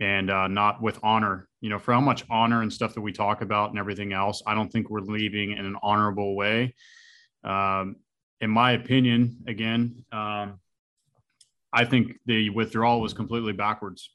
[0.00, 1.48] and uh, not with honor.
[1.60, 4.42] You know, for how much honor and stuff that we talk about and everything else,
[4.46, 6.74] I don't think we're leaving in an honorable way.
[7.44, 7.96] Um,
[8.40, 10.60] in my opinion, again, um,
[11.72, 14.10] I think the withdrawal was completely backwards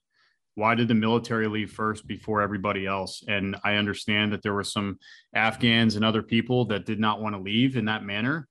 [0.58, 3.24] why did the military leave first before everybody else?
[3.28, 4.98] And I understand that there were some
[5.36, 8.48] Afghans and other people that did not want to leave in that manner.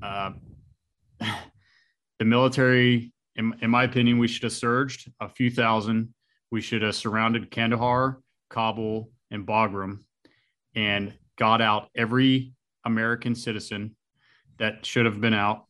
[0.00, 0.30] Uh,
[2.20, 6.14] the military, in, in my opinion, we should have surged a few thousand.
[6.50, 10.00] We should have surrounded Kandahar, Kabul, and Bagram
[10.74, 12.52] and got out every
[12.84, 13.96] American citizen
[14.58, 15.64] that should have been out,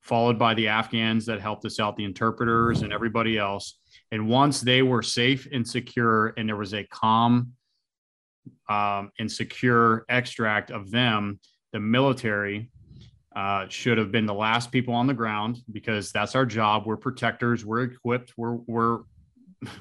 [0.00, 3.78] followed by the Afghans that helped us out, the interpreters, and everybody else
[4.14, 7.52] and once they were safe and secure, and there was a calm
[8.68, 11.40] um, and secure extract of them,
[11.72, 12.70] the military
[13.34, 16.86] uh, should have been the last people on the ground because that's our job.
[16.86, 17.64] We're protectors.
[17.64, 18.34] We're equipped.
[18.36, 19.00] We're we're,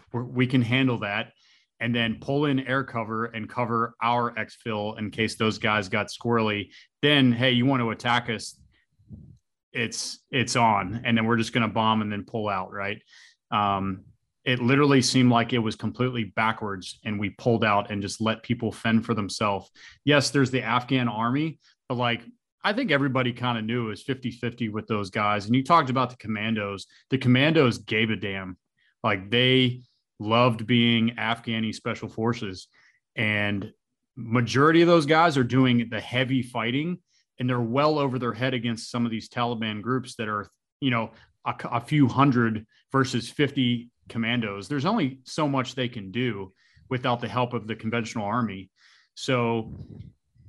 [0.13, 1.31] we can handle that,
[1.79, 6.07] and then pull in air cover and cover our exfil in case those guys got
[6.07, 6.69] squirrely.
[7.01, 8.59] Then hey, you want to attack us?
[9.71, 13.01] It's it's on, and then we're just going to bomb and then pull out, right?
[13.51, 14.05] Um,
[14.45, 18.43] it literally seemed like it was completely backwards and we pulled out and just let
[18.43, 19.69] people fend for themselves
[20.05, 22.21] yes there's the afghan army but like
[22.63, 25.89] i think everybody kind of knew it was 50-50 with those guys and you talked
[25.89, 28.57] about the commandos the commandos gave a damn
[29.03, 29.81] like they
[30.19, 32.67] loved being afghani special forces
[33.15, 33.71] and
[34.15, 36.97] majority of those guys are doing the heavy fighting
[37.39, 40.91] and they're well over their head against some of these taliban groups that are you
[40.91, 41.11] know
[41.45, 44.67] a, a few hundred versus 50 commandos.
[44.67, 46.53] There's only so much they can do
[46.89, 48.69] without the help of the conventional army.
[49.15, 49.73] So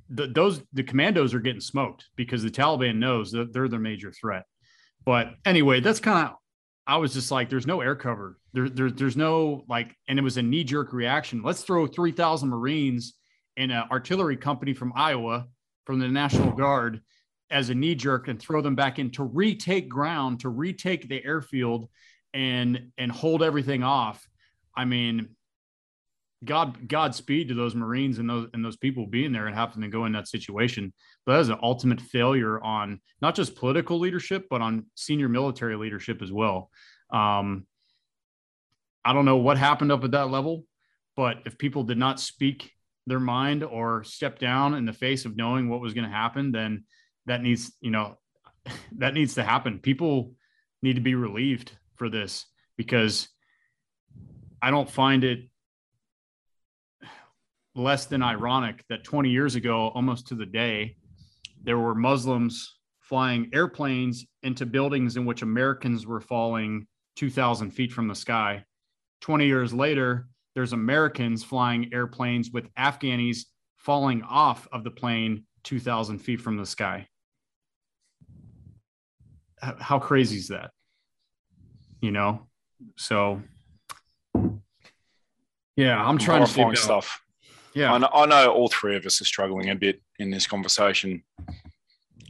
[0.09, 4.11] the, those the commandos are getting smoked because the Taliban knows that they're the major
[4.11, 4.43] threat.
[5.05, 6.35] But anyway, that's kind of
[6.87, 8.37] I was just like, there's no air cover.
[8.53, 11.41] There, there, there's no like, and it was a knee jerk reaction.
[11.43, 13.15] Let's throw 3,000 Marines
[13.57, 15.47] in an artillery company from Iowa
[15.85, 17.01] from the National Guard
[17.49, 21.23] as a knee jerk and throw them back in to retake ground, to retake the
[21.23, 21.89] airfield
[22.33, 24.27] and and hold everything off.
[24.75, 25.29] I mean,
[26.45, 29.87] God Godspeed to those Marines and those and those people being there and having to
[29.87, 30.93] go in that situation.
[31.25, 35.75] But that is an ultimate failure on not just political leadership, but on senior military
[35.75, 36.69] leadership as well.
[37.11, 37.65] Um,
[39.03, 40.65] I don't know what happened up at that level,
[41.15, 42.71] but if people did not speak
[43.07, 46.51] their mind or step down in the face of knowing what was going to happen,
[46.51, 46.85] then
[47.27, 48.17] that needs, you know,
[48.97, 49.79] that needs to happen.
[49.79, 50.33] People
[50.81, 52.45] need to be relieved for this
[52.77, 53.29] because
[54.61, 55.49] I don't find it
[57.75, 60.95] less than ironic that 20 years ago, almost to the day,
[61.63, 68.07] there were Muslims flying airplanes into buildings in which Americans were falling 2,000 feet from
[68.07, 68.63] the sky.
[69.21, 73.45] 20 years later, there's Americans flying airplanes with Afghanis
[73.77, 77.07] falling off of the plane 2,000 feet from the sky.
[79.59, 80.71] How crazy is that?
[82.01, 82.47] You know,
[82.97, 83.41] so
[85.75, 87.21] yeah, I'm trying to find stuff.
[87.75, 90.47] Yeah, I know, I know all three of us are struggling a bit in this
[90.47, 91.23] conversation.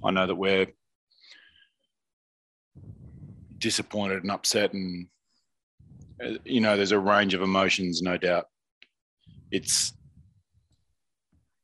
[0.04, 0.68] I know that we're
[3.60, 5.08] disappointed and upset and
[6.24, 8.46] uh, you know there's a range of emotions no doubt
[9.50, 9.94] it's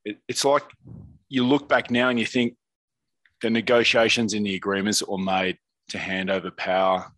[0.06, 0.63] it, it's like
[1.30, 2.56] you look back now and you think
[3.41, 5.58] the negotiations in the agreements that were made
[5.89, 7.12] to hand over power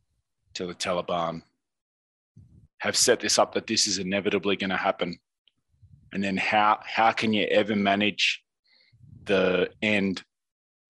[0.54, 1.42] to the Taliban
[2.80, 5.18] have set this up that this is inevitably going to happen.
[6.14, 8.44] And then how how can you ever manage
[9.26, 10.24] the end?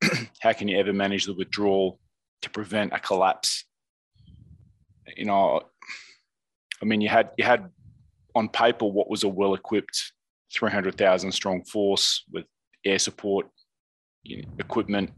[0.41, 1.99] how can you ever manage the withdrawal
[2.41, 3.63] to prevent a collapse?
[5.15, 5.61] You know,
[6.81, 7.69] I mean, you had you had
[8.35, 9.29] on paper what was a
[10.53, 12.45] three hundred thousand strong force with
[12.85, 13.47] air support,
[14.23, 15.11] you know, equipment.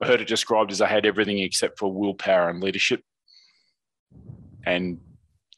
[0.00, 3.02] I heard it described as I had everything except for willpower and leadership.
[4.64, 4.98] And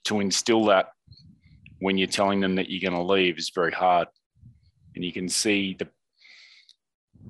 [0.05, 0.89] to instill that
[1.79, 4.09] when you're telling them that you're going to leave is very hard.
[4.95, 5.89] And you can see the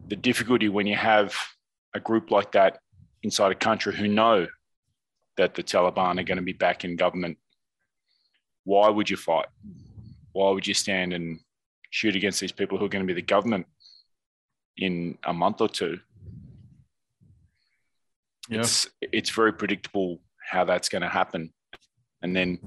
[0.08, 1.34] the difficulty when you have
[1.94, 2.78] a group like that
[3.22, 4.46] inside a country who know
[5.36, 7.38] that the Taliban are going to be back in government.
[8.64, 9.46] Why would you fight?
[10.32, 11.40] Why would you stand and
[11.90, 13.66] shoot against these people who are going to be the government
[14.76, 16.00] in a month or two?
[18.48, 18.60] Yeah.
[18.60, 21.52] It's it's very predictable how that's going to happen.
[22.20, 22.58] And then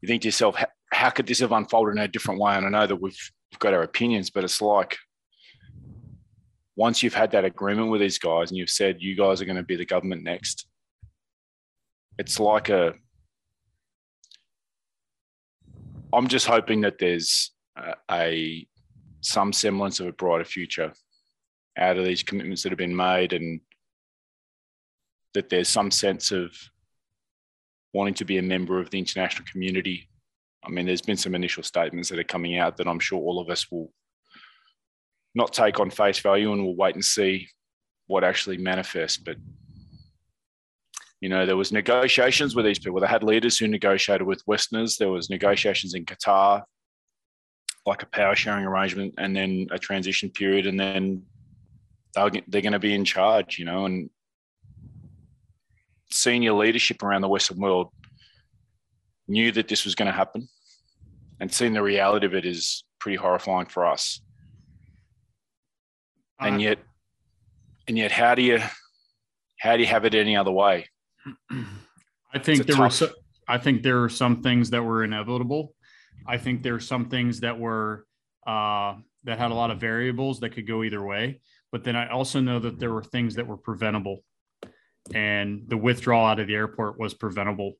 [0.00, 0.56] you think to yourself,
[1.00, 2.54] how, could this have unfolded in a different way?
[2.54, 4.98] And I know that we've, we've got our opinions, but it's like
[6.76, 9.56] once you've had that agreement with these guys and you've said you guys are going
[9.56, 10.68] to be the government next,
[12.18, 12.92] it's like a.
[16.12, 18.66] I'm just hoping that there's a, a
[19.22, 20.92] some semblance of a brighter future
[21.78, 23.62] out of these commitments that have been made and
[25.32, 26.52] that there's some sense of
[27.94, 30.09] wanting to be a member of the international community.
[30.64, 33.40] I mean, there's been some initial statements that are coming out that I'm sure all
[33.40, 33.92] of us will
[35.34, 37.48] not take on face value and we'll wait and see
[38.06, 39.16] what actually manifests.
[39.16, 39.36] But
[41.20, 43.00] you know, there was negotiations with these people.
[43.00, 44.96] They had leaders who negotiated with Westerners.
[44.96, 46.62] There was negotiations in Qatar,
[47.84, 51.22] like a power sharing arrangement, and then a transition period, and then
[52.14, 53.58] they're, they're going to be in charge.
[53.58, 54.08] You know, and
[56.10, 57.90] senior leadership around the Western world
[59.30, 60.48] knew that this was going to happen,
[61.38, 64.20] and seeing the reality of it is pretty horrifying for us.
[66.40, 66.78] Uh, and yet,
[67.88, 68.60] and yet, how do you
[69.58, 70.86] how do you have it any other way?
[72.34, 72.78] I think there tough...
[72.78, 72.90] were.
[72.90, 73.10] So,
[73.48, 75.74] I think there are some things that were inevitable.
[76.26, 78.06] I think there are some things that were
[78.46, 81.40] uh, that had a lot of variables that could go either way.
[81.72, 84.24] But then I also know that there were things that were preventable
[85.14, 87.74] and the withdrawal out of the airport was preventable.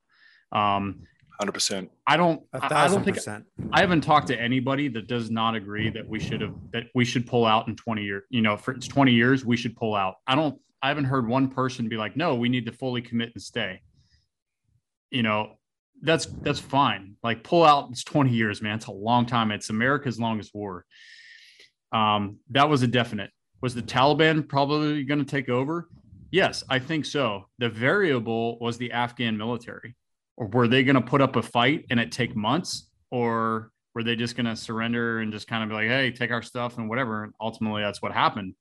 [0.53, 1.03] Um,
[1.41, 1.91] hundred percent.
[2.07, 2.43] I don't.
[2.53, 3.45] A I- I thousand don't think percent.
[3.73, 7.05] I haven't talked to anybody that does not agree that we should have that we
[7.05, 8.23] should pull out in 20 years.
[8.31, 10.17] You know, for it's 20 years, we should pull out.
[10.27, 13.31] I don't I haven't heard one person be like, no, we need to fully commit
[13.35, 13.83] and stay.
[15.11, 15.57] You know,
[16.03, 17.17] that's that's fine.
[17.23, 18.77] Like pull out, it's 20 years, man.
[18.77, 19.51] It's a long time.
[19.51, 20.85] It's America's longest war.
[21.93, 23.31] Um, that was a definite.
[23.63, 25.89] Was the Taliban probably going to take over?
[26.31, 27.47] Yes, I think so.
[27.59, 29.97] The variable was the Afghan military.
[30.41, 32.89] Or were they going to put up a fight and it take months?
[33.11, 36.31] Or were they just going to surrender and just kind of be like, hey, take
[36.31, 37.25] our stuff and whatever?
[37.25, 38.55] And ultimately, that's what happened.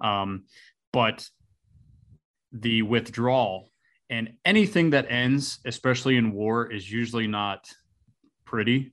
[0.00, 0.46] Um,
[0.92, 1.24] but
[2.50, 3.70] the withdrawal
[4.10, 7.64] and anything that ends, especially in war, is usually not
[8.44, 8.92] pretty.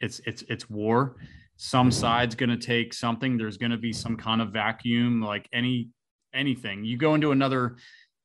[0.00, 1.16] It's it's it's war.
[1.56, 3.38] Some side's going to take something.
[3.38, 5.88] There's going to be some kind of vacuum, like any
[6.34, 6.84] anything.
[6.84, 7.76] You go into another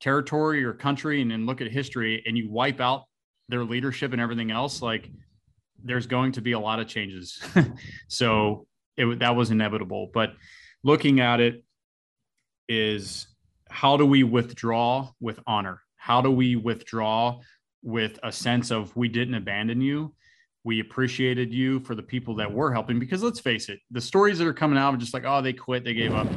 [0.01, 3.03] territory or country and then look at history, and you wipe out
[3.49, 4.81] their leadership and everything else.
[4.81, 5.09] Like
[5.83, 7.41] there's going to be a lot of changes.
[8.07, 8.67] so
[8.97, 10.09] it that was inevitable.
[10.13, 10.33] But
[10.83, 11.63] looking at it
[12.67, 13.27] is
[13.69, 15.81] how do we withdraw with honor?
[15.97, 17.39] How do we withdraw
[17.83, 20.13] with a sense of we didn't abandon you?
[20.63, 24.39] We appreciated you for the people that were helping because let's face it, the stories
[24.39, 26.27] that are coming out are just like, oh, they quit, they gave up.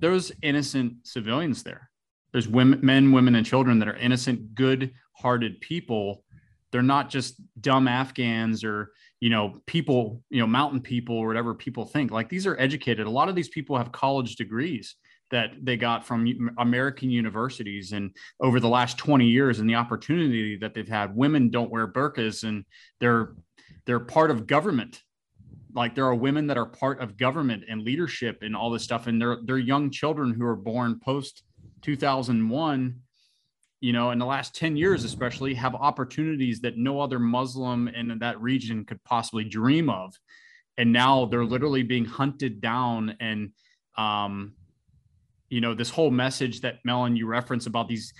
[0.00, 1.90] There's innocent civilians there.
[2.32, 6.24] There's women, men, women, and children that are innocent, good hearted people.
[6.70, 11.54] They're not just dumb Afghans or, you know, people, you know, mountain people or whatever
[11.54, 12.10] people think.
[12.10, 13.06] Like these are educated.
[13.06, 14.96] A lot of these people have college degrees
[15.30, 20.56] that they got from American universities and over the last 20 years and the opportunity
[20.56, 21.14] that they've had.
[21.14, 22.64] Women don't wear burqas and
[23.00, 23.34] they're
[23.86, 25.02] they're part of government.
[25.74, 29.06] Like there are women that are part of government and leadership and all this stuff.
[29.06, 31.42] And they're they're young children who are born post
[31.82, 33.00] 2001
[33.80, 38.18] you know in the last 10 years especially have opportunities that no other muslim in
[38.18, 40.14] that region could possibly dream of.
[40.76, 43.50] And now they're literally being hunted down and
[43.96, 44.54] um,
[45.48, 48.12] you know this whole message that Melon you reference about these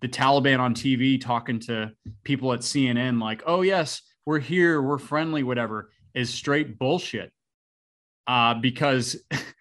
[0.00, 1.90] the Taliban on TV talking to
[2.22, 7.32] people at CNN like oh yes we're here we're friendly whatever is straight bullshit.
[8.26, 9.16] Uh, because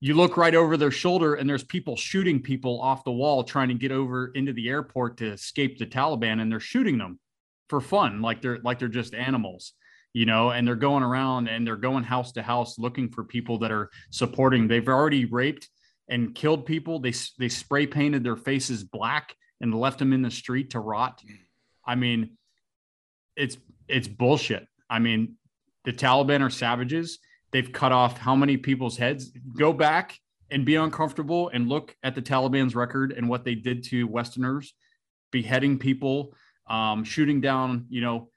[0.00, 3.68] you look right over their shoulder and there's people shooting people off the wall trying
[3.68, 7.18] to get over into the airport to escape the Taliban and they're shooting them
[7.68, 9.74] for fun like they're like they're just animals
[10.12, 13.58] you know and they're going around and they're going house to house looking for people
[13.58, 14.66] that are supporting.
[14.66, 15.68] They've already raped
[16.08, 16.98] and killed people.
[16.98, 21.22] They they spray painted their faces black and left them in the street to rot.
[21.86, 22.36] I mean
[23.36, 24.66] it's it's bullshit.
[24.88, 25.36] I mean
[25.84, 27.18] the taliban are savages
[27.52, 29.32] they've cut off how many people's heads.
[29.56, 30.18] Go back
[30.50, 34.74] and be uncomfortable and look at the taliban's record and what they did to westerners
[35.30, 36.34] beheading people
[36.66, 38.30] um, shooting down you know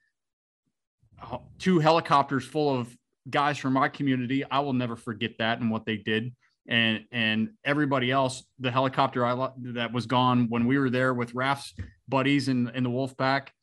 [1.60, 2.96] two helicopters full of
[3.30, 4.44] guys from my community.
[4.44, 6.36] I will never forget that and what they did.
[6.68, 11.36] And and everybody else the helicopter I that was gone when we were there with
[11.36, 11.74] Raf's
[12.08, 13.54] buddies in in the wolf pack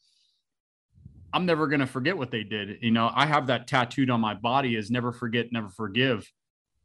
[1.32, 2.78] I'm never going to forget what they did.
[2.82, 6.30] You know, I have that tattooed on my body is never forget, never forgive.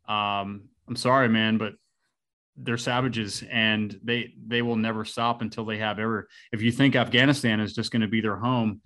[0.08, 1.74] Um, I'm sorry, man, but
[2.58, 6.28] they're savages and they they will never stop until they have ever.
[6.52, 8.82] If you think Afghanistan is just going to be their home,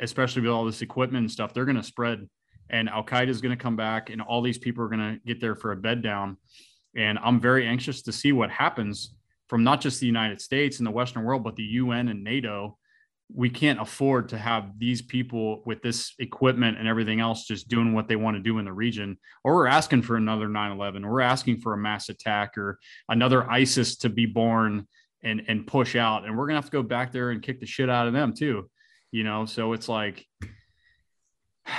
[0.00, 2.28] especially with all this equipment and stuff, they're going to spread
[2.70, 5.20] and Al Qaeda is going to come back and all these people are going to
[5.26, 6.36] get there for a bed down.
[6.96, 9.14] And I'm very anxious to see what happens
[9.48, 12.78] from not just the United States and the Western world, but the UN and NATO
[13.34, 17.92] we can't afford to have these people with this equipment and everything else just doing
[17.92, 21.12] what they want to do in the region or we're asking for another 9-11 or
[21.12, 22.78] we're asking for a mass attack or
[23.08, 24.86] another isis to be born
[25.22, 27.66] and and push out and we're gonna have to go back there and kick the
[27.66, 28.68] shit out of them too
[29.12, 29.44] you know?
[29.46, 30.26] So it's like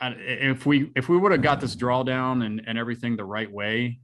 [0.00, 3.98] if we if we would have got this drawdown and and everything the right way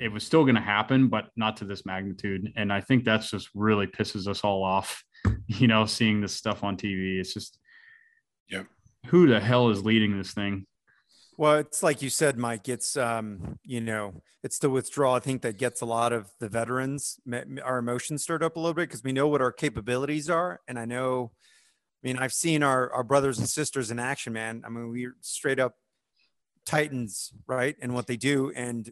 [0.00, 2.52] it was still going to happen, but not to this magnitude.
[2.56, 5.02] And I think that's just really pisses us all off,
[5.46, 7.18] you know, seeing this stuff on TV.
[7.18, 7.58] It's just,
[8.48, 8.62] yeah,
[9.06, 10.66] who the hell is leading this thing?
[11.36, 12.68] Well, it's like you said, Mike.
[12.68, 15.14] It's um, you know, it's the withdrawal.
[15.14, 17.20] I think that gets a lot of the veterans
[17.64, 20.78] our emotions stirred up a little bit because we know what our capabilities are, and
[20.78, 21.30] I know.
[22.02, 24.62] I mean, I've seen our our brothers and sisters in action, man.
[24.66, 25.76] I mean, we're straight up
[26.66, 27.76] titans, right?
[27.80, 28.90] And what they do, and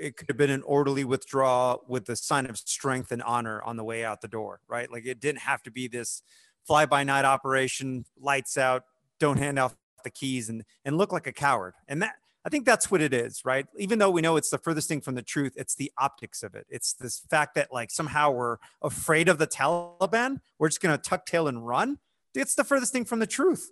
[0.00, 3.76] it could have been an orderly withdrawal with the sign of strength and honor on
[3.76, 4.90] the way out the door, right?
[4.90, 6.22] Like it didn't have to be this
[6.66, 8.84] fly by night operation, lights out,
[9.18, 9.74] don't hand off
[10.04, 11.74] the keys and and look like a coward.
[11.88, 12.14] And that
[12.44, 13.66] I think that's what it is, right?
[13.76, 16.54] Even though we know it's the furthest thing from the truth, it's the optics of
[16.54, 16.66] it.
[16.70, 20.40] It's this fact that like somehow we're afraid of the Taliban.
[20.58, 21.98] We're just going to tuck tail and run.
[22.34, 23.70] It's the furthest thing from the truth.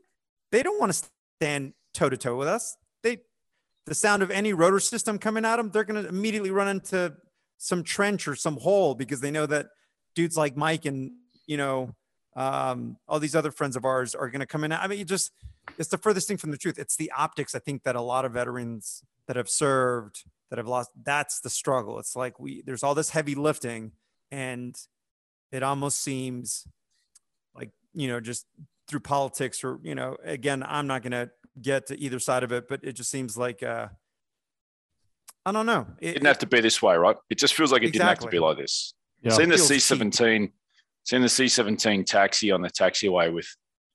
[0.52, 1.08] They don't want to
[1.40, 2.76] stand toe to toe with us.
[3.02, 3.18] They,
[3.86, 7.14] the sound of any rotor system coming at them, they're going to immediately run into
[7.58, 9.66] some trench or some hole because they know that
[10.14, 11.12] dudes like Mike and
[11.46, 11.94] you know
[12.34, 14.72] um, all these other friends of ours are going to come in.
[14.72, 15.32] I mean, you just
[15.78, 16.78] it's the furthest thing from the truth.
[16.78, 17.54] It's the optics.
[17.54, 21.50] I think that a lot of veterans that have served that have lost that's the
[21.50, 21.98] struggle.
[21.98, 23.92] It's like we there's all this heavy lifting,
[24.30, 24.76] and
[25.52, 26.66] it almost seems
[27.54, 28.46] like you know just
[28.88, 31.28] through politics or you know again i'm not going to
[31.60, 33.88] get to either side of it but it just seems like uh
[35.44, 37.82] i don't know it, didn't have to be this way right it just feels like
[37.82, 37.98] it exactly.
[37.98, 39.32] didn't have to be like this yeah.
[39.32, 40.52] seeing the c17 cheap.
[41.04, 43.46] seeing the c17 taxi on the taxiway with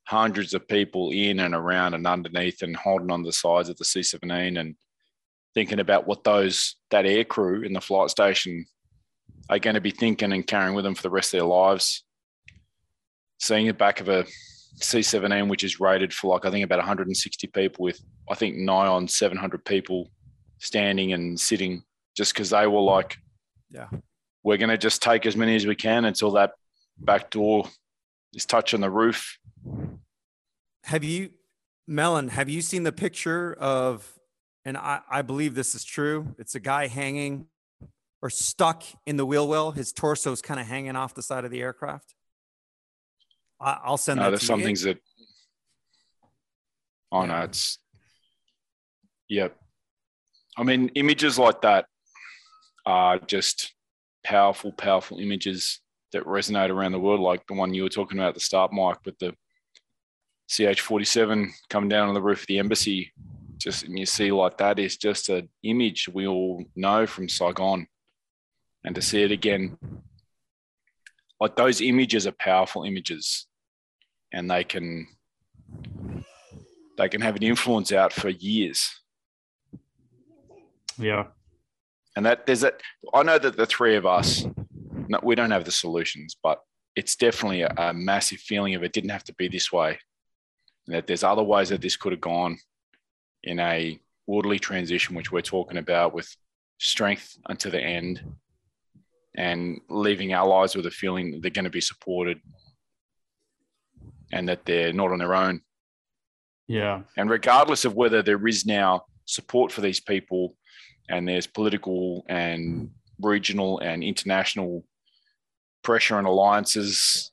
[0.06, 3.84] hundreds of people in and around and underneath and holding on the sides of the
[3.86, 4.76] c17 and
[5.54, 8.66] thinking about what those that air crew in the flight station
[9.50, 12.04] are going to be thinking and carrying with them for the rest of their lives
[13.40, 14.26] seeing the back of a
[14.80, 18.88] C17, which is rated for like I think about 160 people, with I think nigh
[18.88, 20.10] on 700 people
[20.60, 21.84] standing and sitting,
[22.16, 23.18] just because they were like,
[23.70, 23.88] "Yeah,
[24.44, 26.54] we're going to just take as many as we can until that
[26.98, 27.68] back door
[28.34, 29.38] is touching the roof."
[30.86, 31.32] Have you,
[31.88, 32.30] Melon?
[32.30, 34.18] Have you seen the picture of?
[34.64, 36.36] And I, I believe this is true.
[36.38, 37.48] It's a guy hanging
[38.22, 39.72] or stuck in the wheel well.
[39.72, 42.14] His torso is kind of hanging off the side of the aircraft.
[43.62, 44.30] I'll send no, that.
[44.32, 44.66] There's some you.
[44.66, 44.98] things that.
[47.12, 47.78] Oh no, it's.
[49.30, 49.56] Yep.
[50.58, 51.86] I mean, images like that
[52.86, 53.74] are just
[54.24, 55.80] powerful, powerful images
[56.12, 58.74] that resonate around the world, like the one you were talking about at the start,
[58.74, 59.34] Mike, with the
[60.50, 63.14] CH47 coming down on the roof of the embassy.
[63.58, 67.86] Just and you see like that is just an image we all know from Saigon,
[68.84, 69.78] and to see it again,
[71.40, 73.48] like those images are powerful images
[74.34, 75.08] and they can
[76.98, 79.00] they can have an influence out for years.
[80.98, 81.28] Yeah.
[82.16, 82.82] And that there's that
[83.14, 84.46] I know that the three of us
[85.08, 86.62] no, we don't have the solutions, but
[86.96, 90.00] it's definitely a, a massive feeling of it didn't have to be this way.
[90.88, 92.58] And that there's other ways that this could have gone
[93.44, 96.34] in a orderly transition, which we're talking about with
[96.80, 98.22] strength unto the end
[99.36, 102.40] and leaving our lives with a feeling that they're going to be supported
[104.32, 105.62] and that they're not on their own.
[106.68, 107.02] Yeah.
[107.18, 110.56] And regardless of whether there is now support for these people
[111.10, 114.86] and there's political and regional and international
[115.84, 117.32] pressure and alliances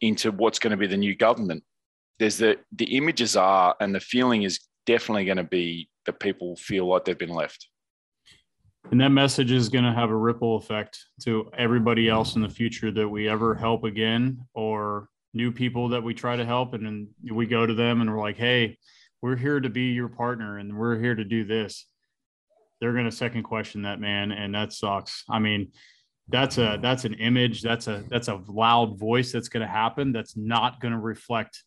[0.00, 1.62] into what's going to be the new government,
[2.18, 6.56] there's the the images are and the feeling is definitely going to be that people
[6.56, 7.68] feel like they've been left.
[8.90, 12.48] And that message is going to have a ripple effect to everybody else in the
[12.48, 15.08] future that we ever help again or
[15.38, 18.20] new people that we try to help and then we go to them and we're
[18.20, 18.76] like hey
[19.22, 21.86] we're here to be your partner and we're here to do this.
[22.80, 25.24] They're going to second question that man and that sucks.
[25.28, 25.72] I mean
[26.28, 30.12] that's a that's an image that's a that's a loud voice that's going to happen
[30.12, 31.64] that's not going to reflect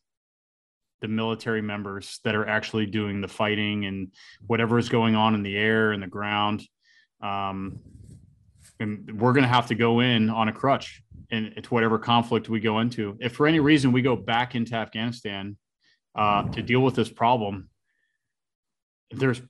[1.01, 4.13] the military members that are actually doing the fighting and
[4.45, 6.61] whatever is going on in the air and the ground.
[7.21, 7.79] Um,
[8.79, 11.01] and we're going to have to go in on a crutch
[11.31, 13.17] and to whatever conflict we go into.
[13.19, 15.57] If for any reason we go back into Afghanistan
[16.15, 17.69] uh, to deal with this problem,
[19.11, 19.41] there's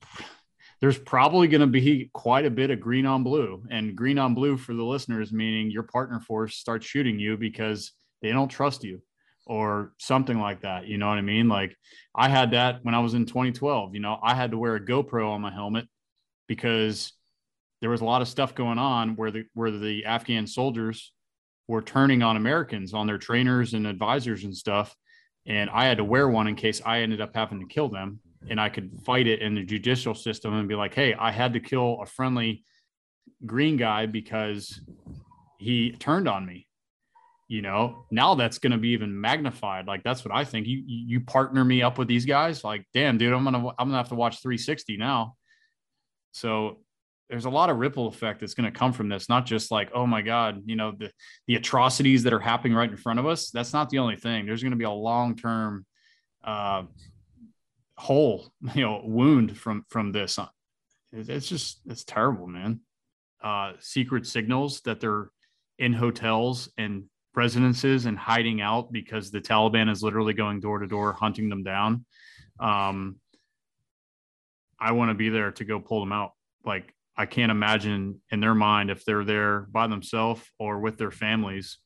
[0.80, 4.34] there's probably going to be quite a bit of green on blue, and green on
[4.34, 8.82] blue for the listeners, meaning your partner force starts shooting you because they don't trust
[8.82, 9.00] you
[9.46, 10.86] or something like that.
[10.86, 11.48] You know what I mean?
[11.48, 11.76] Like
[12.14, 13.94] I had that when I was in 2012.
[13.94, 15.86] You know, I had to wear a GoPro on my helmet
[16.46, 17.12] because
[17.80, 21.12] there was a lot of stuff going on where the where the Afghan soldiers
[21.72, 24.94] were turning on Americans, on their trainers and advisors and stuff.
[25.46, 28.20] And I had to wear one in case I ended up having to kill them.
[28.50, 31.54] And I could fight it in the judicial system and be like, hey, I had
[31.54, 32.64] to kill a friendly
[33.46, 34.80] green guy because
[35.58, 36.66] he turned on me.
[37.48, 39.86] You know, now that's going to be even magnified.
[39.86, 40.66] Like that's what I think.
[40.66, 42.64] You you partner me up with these guys.
[42.64, 45.36] Like, damn, dude, I'm gonna I'm gonna have to watch 360 now.
[46.32, 46.78] So
[47.32, 49.88] there's a lot of ripple effect that's going to come from this not just like
[49.94, 51.10] oh my god you know the
[51.46, 53.50] the atrocities that are happening right in front of us.
[53.50, 54.44] That's not the only thing.
[54.44, 55.86] There's going to be a long term
[56.44, 56.82] uh
[57.96, 60.38] hole you know wound from from this
[61.10, 62.80] it's just it's terrible man.
[63.42, 65.30] Uh secret signals that they're
[65.78, 67.04] in hotels and
[67.34, 71.62] residences and hiding out because the taliban is literally going door to door hunting them
[71.62, 72.04] down.
[72.60, 73.16] Um
[74.78, 76.32] I want to be there to go pull them out.
[76.66, 81.10] Like I can't imagine in their mind if they're there by themselves or with their
[81.10, 81.78] families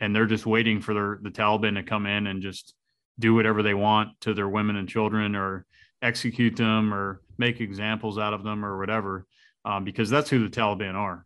[0.00, 2.74] and they're just waiting for their, the Taliban to come in and just
[3.18, 5.66] do whatever they want to their women and children or
[6.02, 9.26] execute them or make examples out of them or whatever.
[9.64, 11.24] Um, because that's who the Taliban are.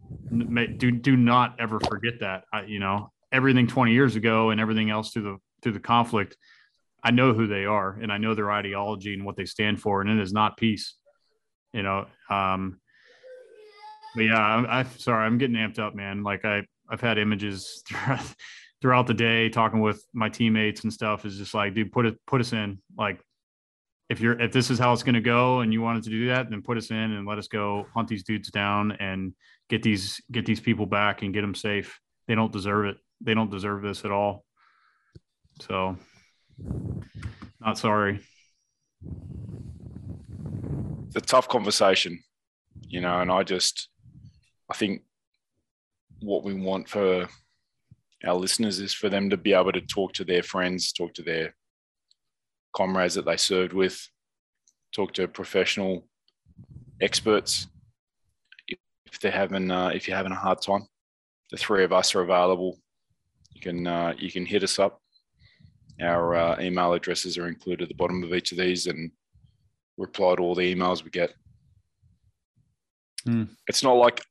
[0.77, 2.45] Do do not ever forget that.
[2.53, 6.37] I, you know, everything 20 years ago and everything else through the through the conflict,
[7.03, 10.03] I know who they are and I know their ideology and what they stand for,
[10.03, 10.95] and it is not peace.
[11.73, 12.79] You know, um,
[14.15, 16.23] but yeah, I'm, I'm sorry, I'm getting amped up, man.
[16.23, 18.35] Like I I've had images throughout,
[18.81, 21.25] throughout the day talking with my teammates and stuff.
[21.25, 22.79] Is just like, dude, put it put us in.
[22.97, 23.21] Like,
[24.09, 26.29] if you're if this is how it's going to go and you wanted to do
[26.29, 29.35] that, then put us in and let us go hunt these dudes down and
[29.69, 32.01] get these get these people back and get them safe.
[32.27, 32.97] They don't deserve it.
[33.21, 34.45] They don't deserve this at all.
[35.61, 35.97] So,
[37.61, 38.21] not sorry.
[41.07, 42.23] It's a tough conversation,
[42.83, 43.89] you know, and I just
[44.71, 45.03] I think
[46.21, 47.29] what we want for
[48.27, 51.23] our listeners is for them to be able to talk to their friends, talk to
[51.23, 51.55] their
[52.75, 54.09] comrades that they served with,
[54.95, 56.09] talk to professional
[57.01, 57.69] experts.
[58.67, 60.87] If they're having, uh, if you're having a hard time,
[61.51, 62.79] the three of us are available.
[63.55, 65.01] You can uh, you can hit us up.
[66.01, 69.11] Our uh, email addresses are included at the bottom of each of these, and
[69.97, 71.33] reply to all the emails we get.
[73.27, 73.49] Mm.
[73.67, 74.23] It's not like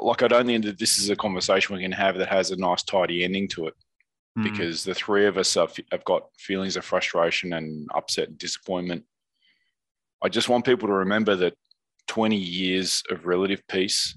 [0.00, 2.56] like I don't think that this is a conversation we can have that has a
[2.56, 3.74] nice tidy ending to it
[4.38, 4.44] Mm.
[4.44, 9.04] because the three of us have, have got feelings of frustration and upset and disappointment.
[10.22, 11.54] I just want people to remember that
[12.08, 14.16] 20 years of relative peace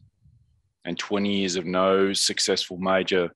[0.86, 3.32] and 20 years of no successful major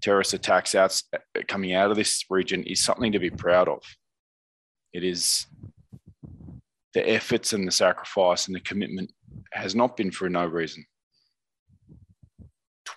[0.00, 1.00] terrorist attacks out,
[1.48, 3.82] coming out of this region is something to be proud of.
[4.92, 5.46] It is
[6.94, 9.12] the efforts and the sacrifice and the commitment
[9.52, 10.84] has not been for no reason.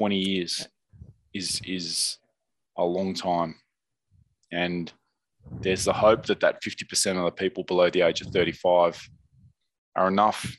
[0.01, 0.67] 20 years
[1.31, 2.17] is is
[2.75, 3.53] a long time.
[4.51, 4.91] And
[5.59, 9.09] there's the hope that that 50% of the people below the age of 35
[9.95, 10.57] are enough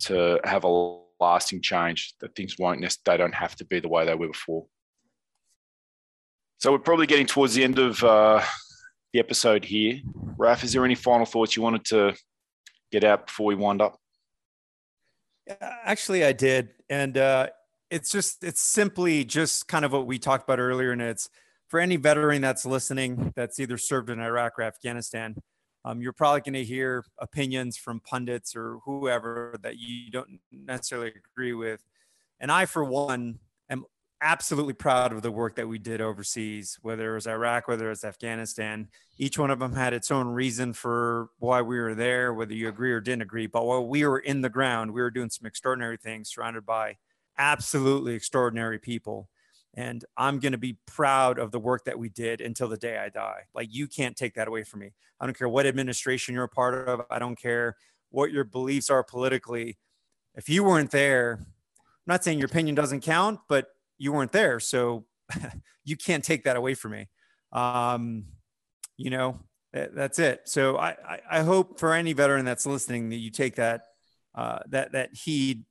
[0.00, 4.04] to have a lasting change that things won't they don't have to be the way
[4.04, 4.66] they were before.
[6.58, 8.42] So we're probably getting towards the end of uh,
[9.12, 10.00] the episode here.
[10.36, 12.16] Raf is there any final thoughts you wanted to
[12.90, 13.96] get out before we wind up?
[15.84, 16.70] Actually i did.
[16.88, 17.50] And uh,
[17.90, 21.28] it's just it's simply just kind of what we talked about earlier and it's
[21.68, 25.34] for any veteran that's listening that's either served in iraq or afghanistan
[25.84, 31.12] um, you're probably going to hear opinions from pundits or whoever that you don't necessarily
[31.34, 31.82] agree with.
[32.38, 33.38] And i for one
[33.68, 33.84] am
[34.22, 37.90] absolutely proud of the work that we did overseas whether it was iraq whether it
[37.90, 38.88] was afghanistan.
[39.16, 42.68] Each one of them had its own reason for why we were there whether you
[42.68, 43.46] agree or didn't agree.
[43.46, 46.96] But while we were in the ground we were doing some extraordinary things surrounded by
[47.40, 49.28] absolutely extraordinary people.
[49.74, 52.98] And I'm going to be proud of the work that we did until the day
[52.98, 53.44] I die.
[53.54, 54.92] Like, you can't take that away from me.
[55.18, 57.02] I don't care what administration you're a part of.
[57.10, 57.76] I don't care
[58.10, 59.78] what your beliefs are politically.
[60.34, 64.60] If you weren't there, I'm not saying your opinion doesn't count, but you weren't there.
[64.60, 65.06] So
[65.84, 67.08] you can't take that away from me.
[67.52, 68.24] Um,
[68.96, 69.40] you know,
[69.72, 70.42] that's it.
[70.44, 73.82] So I, I, hope for any veteran that's listening that you take that,
[74.34, 75.64] uh, that, that heed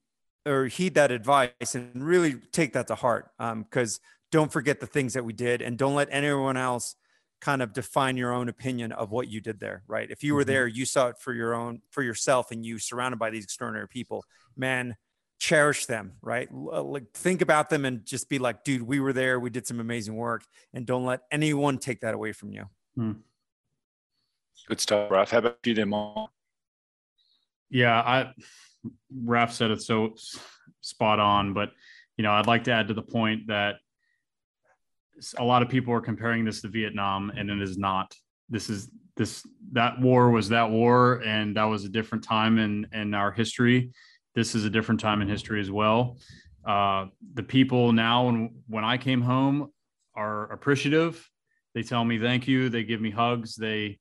[0.46, 4.88] or heed that advice and really take that to heart because um, don't forget the
[4.88, 6.96] things that we did and don't let anyone else
[7.42, 10.42] kind of define your own opinion of what you did there right if you were
[10.42, 10.50] mm-hmm.
[10.50, 13.88] there you saw it for your own for yourself and you surrounded by these extraordinary
[13.88, 14.24] people
[14.58, 14.96] man
[15.40, 19.40] cherish them right like think about them and just be like dude we were there
[19.40, 22.66] we did some amazing work and don't let anyone take that away from you
[22.96, 23.14] hmm.
[24.68, 25.32] good stuff Raf.
[25.32, 25.94] how about you then
[27.70, 28.34] yeah i
[29.24, 30.16] Raf said it so
[30.82, 31.72] spot on, but
[32.18, 33.76] you know, I'd like to add to the point that
[35.38, 38.14] a lot of people are comparing this to Vietnam, and it is not.
[38.50, 42.88] This is this that war was that war, and that was a different time in
[42.94, 43.92] in our history.
[44.36, 46.18] This is a different time in history as well.
[46.66, 49.72] Uh, the people now, when when I came home,
[50.16, 51.30] are appreciative.
[51.74, 52.70] They tell me thank you.
[52.70, 53.56] They give me hugs.
[53.56, 54.00] They,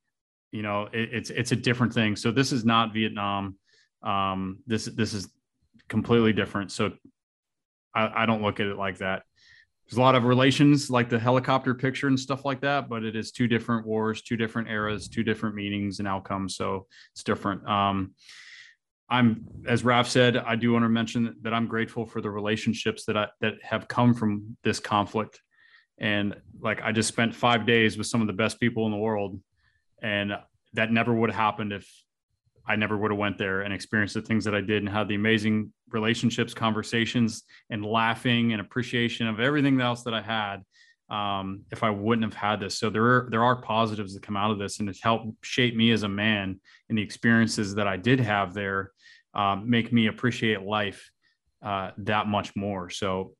[0.53, 2.17] you know, it, it's it's a different thing.
[2.17, 3.57] So this is not Vietnam
[4.03, 5.29] um, this this is
[5.89, 6.71] completely different.
[6.73, 6.93] So
[7.95, 9.23] I, I don't look at it like that.
[9.87, 13.17] There's a lot of relations, like the helicopter picture and stuff like that, but it
[13.17, 16.57] is two different wars, two different eras, two different meanings and outcomes.
[16.57, 17.67] So it's different.
[17.67, 18.13] Um,
[19.09, 23.07] I'm, as Raf said, I do want to mention that I'm grateful for the relationships
[23.07, 25.41] that I, that have come from this conflict.
[25.97, 28.99] And like, I just spent five days with some of the best people in the
[28.99, 29.41] world,
[30.03, 30.33] and
[30.75, 31.91] that never would have happened if
[32.69, 35.09] I never would have went there and experienced the things that I did and had
[35.09, 40.63] the amazing relationships, conversations, and laughing and appreciation of everything else that I had
[41.11, 42.79] um, if I wouldn't have had this.
[42.79, 45.75] So there are, there are positives that come out of this, and it's helped shape
[45.75, 46.61] me as a man.
[46.89, 48.93] And the experiences that I did have there
[49.35, 51.11] um, make me appreciate life
[51.63, 52.91] uh, that much more.
[52.91, 53.35] So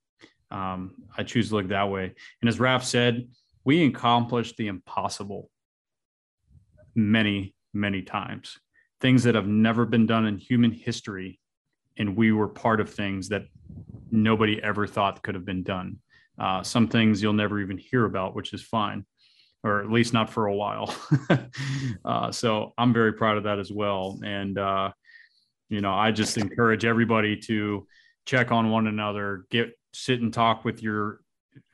[0.51, 2.15] um, I choose to look that way.
[2.41, 3.29] And as Raf said,
[3.65, 5.51] we accomplished the impossible
[6.95, 8.57] many, many times.
[9.01, 11.39] Things that have never been done in human history.
[11.97, 13.47] And we were part of things that
[14.11, 15.99] nobody ever thought could have been done.
[16.39, 19.05] Uh, some things you'll never even hear about, which is fine,
[19.65, 20.95] or at least not for a while.
[22.05, 24.21] uh, so I'm very proud of that as well.
[24.25, 24.93] And, uh,
[25.69, 27.87] you know, I just encourage everybody to
[28.25, 31.21] check on one another, get sit and talk with your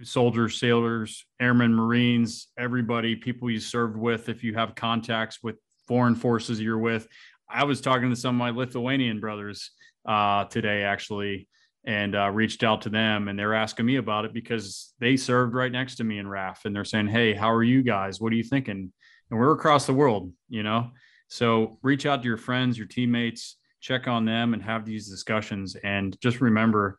[0.03, 4.29] soldiers, sailors, airmen, Marines, everybody, people you served with.
[4.29, 5.57] If you have contacts with
[5.87, 7.09] foreign forces you're with,
[7.49, 9.71] I was talking to some of my Lithuanian brothers
[10.07, 11.49] uh, today, actually,
[11.85, 15.55] and uh, reached out to them, and they're asking me about it because they served
[15.55, 18.21] right next to me in RAF, and they're saying, "Hey, how are you guys?
[18.21, 18.93] What are you thinking?"
[19.31, 20.91] And we're across the world, you know.
[21.29, 25.77] So reach out to your friends, your teammates, check on them, and have these discussions.
[25.77, 26.99] And just remember,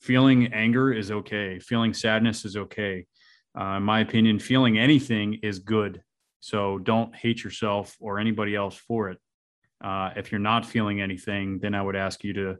[0.00, 1.58] feeling anger is okay.
[1.58, 3.06] Feeling sadness is okay.
[3.58, 6.02] Uh, in my opinion, feeling anything is good.
[6.44, 9.18] So don't hate yourself or anybody else for it.
[9.82, 12.58] Uh, if you're not feeling anything, then I would ask you to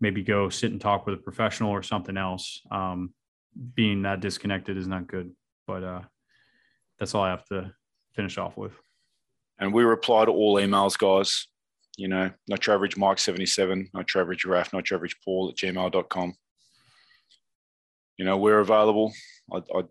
[0.00, 2.60] maybe go sit and talk with a professional or something else.
[2.70, 3.14] Um,
[3.74, 5.32] being that disconnected is not good.
[5.66, 6.02] But uh,
[6.98, 7.72] that's all I have to
[8.14, 8.72] finish off with.
[9.58, 11.46] And we reply to all emails, guys.
[11.96, 15.56] You know, not your average Mike77, not your average Raf, not your average Paul at
[15.56, 16.34] gmail.com
[18.16, 19.12] you know, we're available.
[19.52, 19.88] I'd, I'd,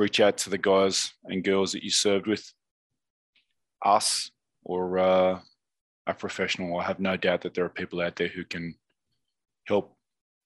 [0.00, 2.52] reach out to the guys and girls that you served with,
[3.84, 4.30] us
[4.64, 5.38] or uh,
[6.06, 6.78] a professional.
[6.78, 8.74] I have no doubt that there are people out there who can
[9.64, 9.94] help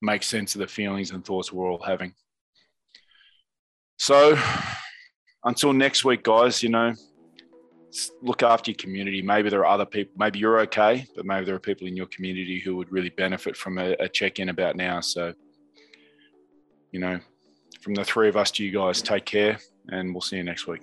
[0.03, 2.15] make sense of the feelings and thoughts we're all having.
[3.97, 4.37] So
[5.45, 6.93] until next week, guys, you know,
[8.23, 9.23] look after your community.
[9.23, 12.07] Maybe there are other people, maybe you're okay, but maybe there are people in your
[12.07, 15.01] community who would really benefit from a, a check in about now.
[15.01, 15.33] So
[16.91, 17.19] you know,
[17.85, 19.59] from the three of us to you guys, take care
[19.91, 20.81] and we'll see you next week.